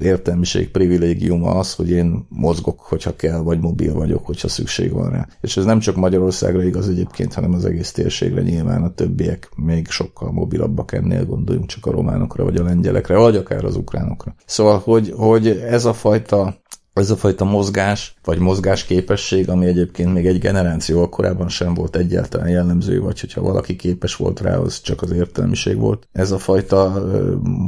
értelmiség 0.00 0.70
privilégiuma 0.70 1.50
az, 1.50 1.74
hogy 1.74 1.90
én 1.90 2.26
mozgok, 2.28 2.80
hogyha 2.80 3.16
kell, 3.16 3.38
vagy 3.38 3.60
mobil 3.60 3.94
vagyok, 3.94 4.26
hogyha 4.26 4.48
szükség 4.48 4.92
van 4.92 5.10
rá. 5.10 5.28
És 5.40 5.56
ez 5.56 5.64
nem 5.64 5.78
csak 5.78 5.96
Magyarországra 5.96 6.64
igaz 6.64 6.88
egyébként, 6.88 7.34
hanem 7.34 7.52
az 7.52 7.64
egész 7.64 7.92
térségre 7.92 8.42
nyilván 8.42 8.82
a 8.82 8.94
többiek 8.94 9.48
még 9.56 9.88
sokkal 9.88 10.32
mobilabbak 10.32 10.92
ennél, 10.92 11.24
gondoljunk 11.24 11.68
csak 11.68 11.86
a 11.86 11.90
románokra, 11.90 12.44
vagy 12.44 12.56
a 12.56 12.64
lengyelekre, 12.64 13.16
vagy 13.16 13.36
akár 13.36 13.64
az 13.64 13.76
ukránokra. 13.76 14.34
Szóval, 14.46 14.78
hogy, 14.84 15.12
hogy 15.16 15.46
ez 15.48 15.84
a 15.84 15.92
fajta 15.92 16.60
ez 16.92 17.10
a 17.10 17.16
fajta 17.16 17.44
mozgás, 17.44 18.16
vagy 18.24 18.38
mozgásképesség, 18.38 19.48
ami 19.48 19.66
egyébként 19.66 20.12
még 20.12 20.26
egy 20.26 20.38
generáció 20.38 21.08
korábban 21.08 21.48
sem 21.48 21.74
volt 21.74 21.96
egyáltalán 21.96 22.48
jellemző, 22.48 23.00
vagy 23.00 23.20
hogyha 23.20 23.40
valaki 23.40 23.76
képes 23.76 24.16
volt 24.16 24.40
rá, 24.40 24.56
az 24.56 24.80
csak 24.80 25.02
az 25.02 25.10
értelmiség 25.10 25.78
volt. 25.78 26.08
Ez 26.12 26.30
a 26.30 26.38
fajta 26.38 27.06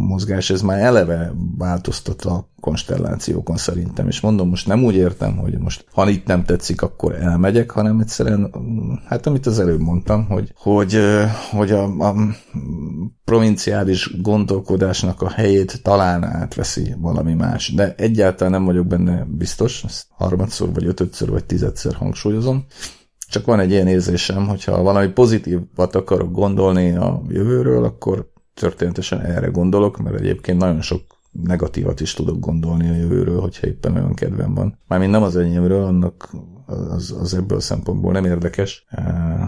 mozgás, 0.09 0.50
ez 0.50 0.62
már 0.62 0.78
eleve 0.78 1.32
változtat 1.59 2.22
a 2.22 2.52
konstellációkon 2.64 3.57
szerintem, 3.57 4.09
és 4.09 4.20
mondom, 4.20 4.48
most 4.48 4.66
nem 4.66 4.84
úgy 4.84 4.94
értem, 4.94 5.36
hogy 5.36 5.59
most 5.59 5.84
ha 5.92 6.09
itt 6.09 6.26
nem 6.26 6.44
tetszik, 6.44 6.82
akkor 6.82 7.14
elmegyek, 7.14 7.70
hanem 7.70 8.00
egyszerűen, 8.00 8.55
hát 9.07 9.26
amit 9.26 9.46
az 9.46 9.59
előbb 9.59 9.80
mondtam, 9.80 10.26
hogy, 10.26 10.52
hogy, 10.57 10.98
hogy 11.50 11.70
a, 11.70 11.82
a 11.82 12.14
provinciális 13.24 14.20
gondolkodásnak 14.22 15.22
a 15.22 15.30
helyét 15.30 15.82
talán 15.82 16.24
átveszi 16.24 16.94
valami 16.98 17.34
más, 17.34 17.72
de 17.74 17.94
egyáltalán 17.96 18.52
nem 18.52 18.64
vagyok 18.64 18.86
benne 18.86 19.24
biztos, 19.28 19.84
ezt 19.84 20.07
harmadszor, 20.45 20.72
vagy 20.72 20.86
ötödször, 20.86 21.30
vagy 21.30 21.45
tizedszer 21.45 21.95
hangsúlyozom, 21.95 22.64
csak 23.28 23.47
van 23.47 23.61
egy 23.61 23.70
ilyen 23.70 23.86
érzésem, 23.86 24.49
hogyha 24.49 24.82
valami 24.82 25.09
pozitívat 25.09 25.95
akarok 25.95 26.32
gondolni 26.32 26.97
a 26.97 27.22
jövőről, 27.28 27.84
akkor 27.84 28.30
történetesen 28.55 29.20
erre 29.20 29.47
gondolok, 29.47 29.99
mert 29.99 30.20
egyébként 30.20 30.59
nagyon 30.59 30.80
sok 30.80 31.03
negatívat 31.32 32.01
is 32.01 32.14
tudok 32.14 32.38
gondolni 32.40 32.88
a 32.88 32.95
jövőről, 32.95 33.40
hogyha 33.40 33.66
éppen 33.66 33.95
olyan 33.95 34.14
kedvem 34.14 34.55
van. 34.55 34.78
Mármint 34.88 35.11
nem 35.11 35.22
az 35.22 35.36
enyémről, 35.36 35.84
annak 35.84 36.30
az, 36.66 37.16
az 37.20 37.34
ebből 37.34 37.61
szempontból 37.61 38.12
nem 38.12 38.24
érdekes, 38.24 38.84
eh, 38.88 39.05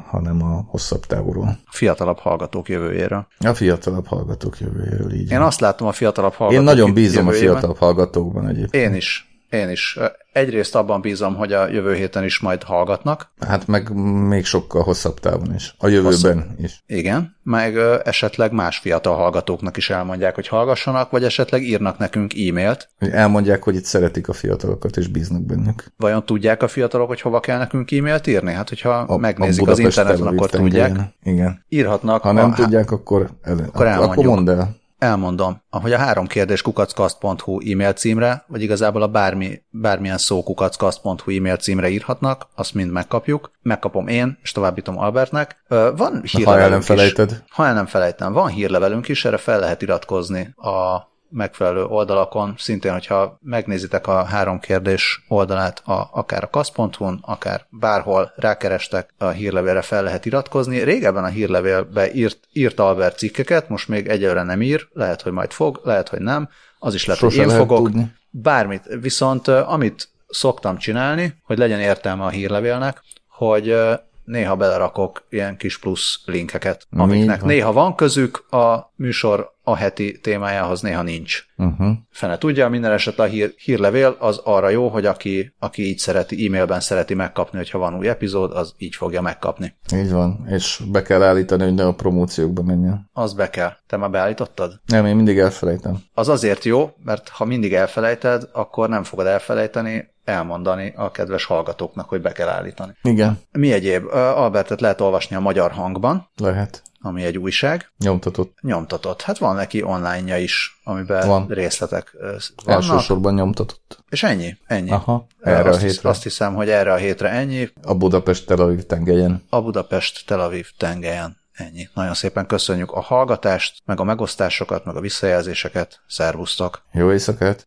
hanem 0.07 0.42
a 0.42 0.64
hosszabb 0.66 1.01
távúról. 1.07 1.59
A 1.64 1.70
fiatalabb 1.70 2.18
hallgatók 2.18 2.68
jövőjéről. 2.68 3.26
A 3.38 3.55
fiatalabb 3.55 4.07
hallgatók 4.07 4.61
jövőjéről, 4.61 5.12
így. 5.12 5.30
Én 5.30 5.40
azt 5.40 5.61
látom 5.61 5.88
a 5.88 5.92
fiatalabb 5.92 6.32
hallgatók 6.32 6.61
Én 6.61 6.64
nagyon 6.64 6.94
bízom 6.94 7.24
jövőjében. 7.24 7.49
a 7.49 7.53
fiatalabb 7.53 7.78
hallgatókban 7.78 8.49
egyébként. 8.49 8.84
Én 8.84 8.94
is. 8.94 9.36
Én 9.57 9.70
is. 9.70 9.98
Egyrészt 10.32 10.74
abban 10.74 11.00
bízom, 11.00 11.34
hogy 11.34 11.52
a 11.52 11.68
jövő 11.68 11.94
héten 11.94 12.24
is 12.24 12.38
majd 12.38 12.62
hallgatnak. 12.62 13.30
Hát 13.40 13.66
meg 13.66 13.94
még 14.28 14.44
sokkal 14.44 14.82
hosszabb 14.82 15.20
távon 15.20 15.54
is. 15.54 15.74
A 15.78 15.88
jövőben 15.88 16.12
hosszabb. 16.12 16.59
is. 16.59 16.82
Igen, 16.86 17.36
meg 17.42 17.76
esetleg 18.04 18.52
más 18.52 18.78
fiatal 18.78 19.14
hallgatóknak 19.14 19.76
is 19.76 19.90
elmondják, 19.90 20.34
hogy 20.34 20.48
hallgassanak, 20.48 21.11
vagy 21.11 21.24
esetleg 21.24 21.62
írnak 21.62 21.98
nekünk 21.98 22.32
e-mailt. 22.34 22.88
Elmondják, 22.98 23.62
hogy 23.62 23.74
itt 23.74 23.84
szeretik 23.84 24.28
a 24.28 24.32
fiatalokat, 24.32 24.96
és 24.96 25.09
bíznak 25.09 25.42
bennük. 25.42 25.84
Vajon 25.96 26.24
tudják 26.24 26.62
a 26.62 26.68
fiatalok, 26.68 27.09
hogy 27.09 27.20
hova 27.20 27.40
kell 27.40 27.59
nekünk 27.59 27.92
e-mailt 27.92 28.26
írni? 28.26 28.52
Hát, 28.52 28.68
hogyha 28.68 28.90
a, 28.90 29.16
megnézik 29.16 29.66
a 29.66 29.70
az 29.70 29.78
interneten, 29.78 30.26
akkor 30.26 30.50
tudják. 30.50 30.96
Igen. 31.22 31.64
Írhatnak. 31.68 32.22
Ha 32.22 32.32
nem 32.32 32.50
a, 32.50 32.54
tudják, 32.54 32.90
akkor, 32.90 33.30
el, 33.42 33.59
akkor, 33.72 33.86
akkor 33.86 34.24
mondd 34.24 34.50
el 34.50 34.84
elmondom, 34.99 35.62
ahogy 35.70 35.92
a 35.92 35.99
három 35.99 36.26
kérdés 36.26 36.62
kukackast.hu 36.62 37.61
e-mail 37.72 37.92
címre, 37.92 38.44
vagy 38.47 38.62
igazából 38.62 39.03
a 39.03 39.09
bármi, 39.09 39.62
bármilyen 39.70 40.18
szó 40.18 40.42
kukackast.hu 40.42 41.36
e-mail 41.36 41.57
címre 41.57 41.88
írhatnak, 41.88 42.47
azt 42.55 42.74
mind 42.74 42.90
megkapjuk. 42.90 43.51
Megkapom 43.62 44.09
én, 44.09 44.38
és 44.42 44.53
továbbítom 44.53 44.99
Albertnek. 44.99 45.57
Van 45.97 46.20
hírlevelünk 46.22 46.47
Ha 46.47 46.59
el 46.59 46.68
nem 46.68 46.80
felejted. 46.80 47.30
Is. 47.30 47.36
Ha 47.49 47.66
el 47.66 47.74
nem 47.74 47.86
felejtem. 47.86 48.32
Van 48.32 48.49
hírlevelünk 48.49 49.09
is, 49.09 49.24
erre 49.24 49.36
fel 49.36 49.61
lehet 49.61 49.82
iratkozni 49.82 50.55
a 50.57 51.14
megfelelő 51.31 51.85
oldalakon, 51.85 52.55
szintén, 52.59 52.93
hogyha 52.93 53.39
megnézitek 53.43 54.07
a 54.07 54.24
három 54.24 54.61
kérdés 54.61 55.24
oldalát, 55.29 55.83
a, 55.85 56.09
akár 56.12 56.45
a 56.45 56.51
kasz.hu-n, 56.51 57.18
akár 57.22 57.66
bárhol 57.70 58.33
rákerestek, 58.37 59.14
a 59.18 59.29
hírlevélre 59.29 59.83
fel 59.83 60.03
lehet 60.03 60.27
iratkozni. 60.27 60.79
Régebben 60.79 61.24
a 61.24 61.29
hírlevélbe 61.29 62.12
írt, 62.12 62.39
írt 62.53 62.81
Albert 62.81 63.18
cikkeket, 63.18 63.68
most 63.68 63.89
még 63.89 64.09
egyelőre 64.09 64.43
nem 64.43 64.62
ír, 64.62 64.89
lehet, 64.93 65.22
hogy 65.22 65.33
majd 65.33 65.53
fog, 65.53 65.81
lehet, 65.85 66.09
hogy 66.09 66.20
nem, 66.20 66.49
az 66.79 66.95
is 66.95 67.05
lehet, 67.05 67.22
Sose 67.22 67.43
hogy 67.43 67.51
én 67.51 67.57
fogok. 67.57 67.83
Tudni. 67.83 68.14
Bármit. 68.31 68.83
Viszont 69.01 69.49
amit 69.49 70.09
szoktam 70.29 70.77
csinálni, 70.79 71.35
hogy 71.43 71.59
legyen 71.59 71.81
értelme 71.81 72.24
a 72.24 72.29
hírlevélnek, 72.29 73.03
hogy 73.29 73.77
néha 74.24 74.57
belerakok 74.57 75.27
ilyen 75.29 75.57
kis 75.57 75.79
plusz 75.79 76.20
linkeket, 76.24 76.87
amiknek 76.91 77.43
néha 77.43 77.72
van 77.72 77.95
közük 77.95 78.53
a 78.53 78.93
műsor 78.97 79.55
a 79.69 79.77
heti 79.77 80.19
témájához, 80.21 80.81
néha 80.81 81.03
nincs. 81.03 81.45
Uh-huh. 81.57 81.89
Fene 82.11 82.39
tudja, 82.39 82.69
minden 82.69 82.93
esetre 82.93 83.23
a 83.23 83.27
hír, 83.27 83.55
hírlevél 83.57 84.17
az 84.19 84.41
arra 84.45 84.69
jó, 84.69 84.89
hogy 84.89 85.07
aki, 85.07 85.55
aki 85.59 85.87
így 85.87 85.99
szereti, 85.99 86.47
e-mailben 86.47 86.81
szereti 86.81 87.14
megkapni, 87.14 87.59
hogyha 87.59 87.79
van 87.79 87.97
új 87.97 88.09
epizód, 88.09 88.53
az 88.53 88.75
így 88.79 88.95
fogja 88.95 89.21
megkapni. 89.21 89.77
Így 89.95 90.12
van, 90.12 90.47
és 90.49 90.83
be 90.91 91.03
kell 91.03 91.23
állítani, 91.23 91.62
hogy 91.62 91.75
ne 91.75 91.87
a 91.87 91.95
promóciókba 91.95 92.62
menjen. 92.62 93.11
Az 93.12 93.35
be 93.35 93.51
kell. 93.51 93.73
Te 93.87 93.97
már 93.97 94.11
beállítottad? 94.11 94.81
Nem, 94.87 95.07
én 95.07 95.17
mindig 95.17 95.39
elfelejtem. 95.39 95.99
Az 96.14 96.29
azért 96.29 96.64
jó, 96.64 96.91
mert 97.05 97.29
ha 97.29 97.45
mindig 97.45 97.75
elfelejted, 97.75 98.49
akkor 98.53 98.89
nem 98.89 99.03
fogod 99.03 99.27
elfelejteni, 99.27 100.14
elmondani 100.25 100.93
a 100.97 101.11
kedves 101.11 101.45
hallgatóknak, 101.45 102.09
hogy 102.09 102.21
be 102.21 102.33
kell 102.33 102.49
állítani. 102.49 102.93
Igen. 103.03 103.41
Mi 103.53 103.73
egyéb? 103.73 104.07
Albertet 104.14 104.81
lehet 104.81 105.01
olvasni 105.01 105.37
a 105.37 105.41
magyar 105.41 105.71
hangban. 105.71 106.29
Lehet. 106.37 106.83
Ami 107.07 107.24
egy 107.24 107.38
újság. 107.38 107.90
Nyomtatott. 107.98 108.59
Nyomtatott. 108.61 109.22
Hát 109.22 109.38
van 109.38 109.54
neki 109.54 109.82
online-ja 109.82 110.38
is, 110.38 110.80
amiben 110.84 111.28
van. 111.28 111.46
részletek 111.48 112.16
vannak. 112.20 112.52
Elsősorban 112.66 113.34
nyomtatott. 113.34 114.04
És 114.09 114.22
ennyi? 114.22 114.57
Ennyi. 114.66 114.90
Aha, 114.90 115.26
erre 115.40 115.68
azt 115.68 115.82
a 115.82 115.86
hétre. 115.86 116.09
Azt 116.09 116.22
hiszem, 116.22 116.54
hogy 116.54 116.68
erre 116.68 116.92
a 116.92 116.96
hétre 116.96 117.28
ennyi. 117.28 117.68
A 117.82 117.94
Budapest-Tel 117.94 118.61
Aviv 118.61 118.82
tengelyen. 118.82 119.44
A 119.48 119.62
Budapest-Tel 119.62 120.40
Aviv 120.40 120.66
tengelyen. 120.76 121.36
Ennyi. 121.52 121.88
Nagyon 121.94 122.14
szépen 122.14 122.46
köszönjük 122.46 122.92
a 122.92 123.00
hallgatást, 123.00 123.82
meg 123.84 124.00
a 124.00 124.04
megosztásokat, 124.04 124.84
meg 124.84 124.96
a 124.96 125.00
visszajelzéseket. 125.00 126.00
Szervusztok! 126.09 126.82
Jó 126.92 127.12
éjszakát! 127.12 127.66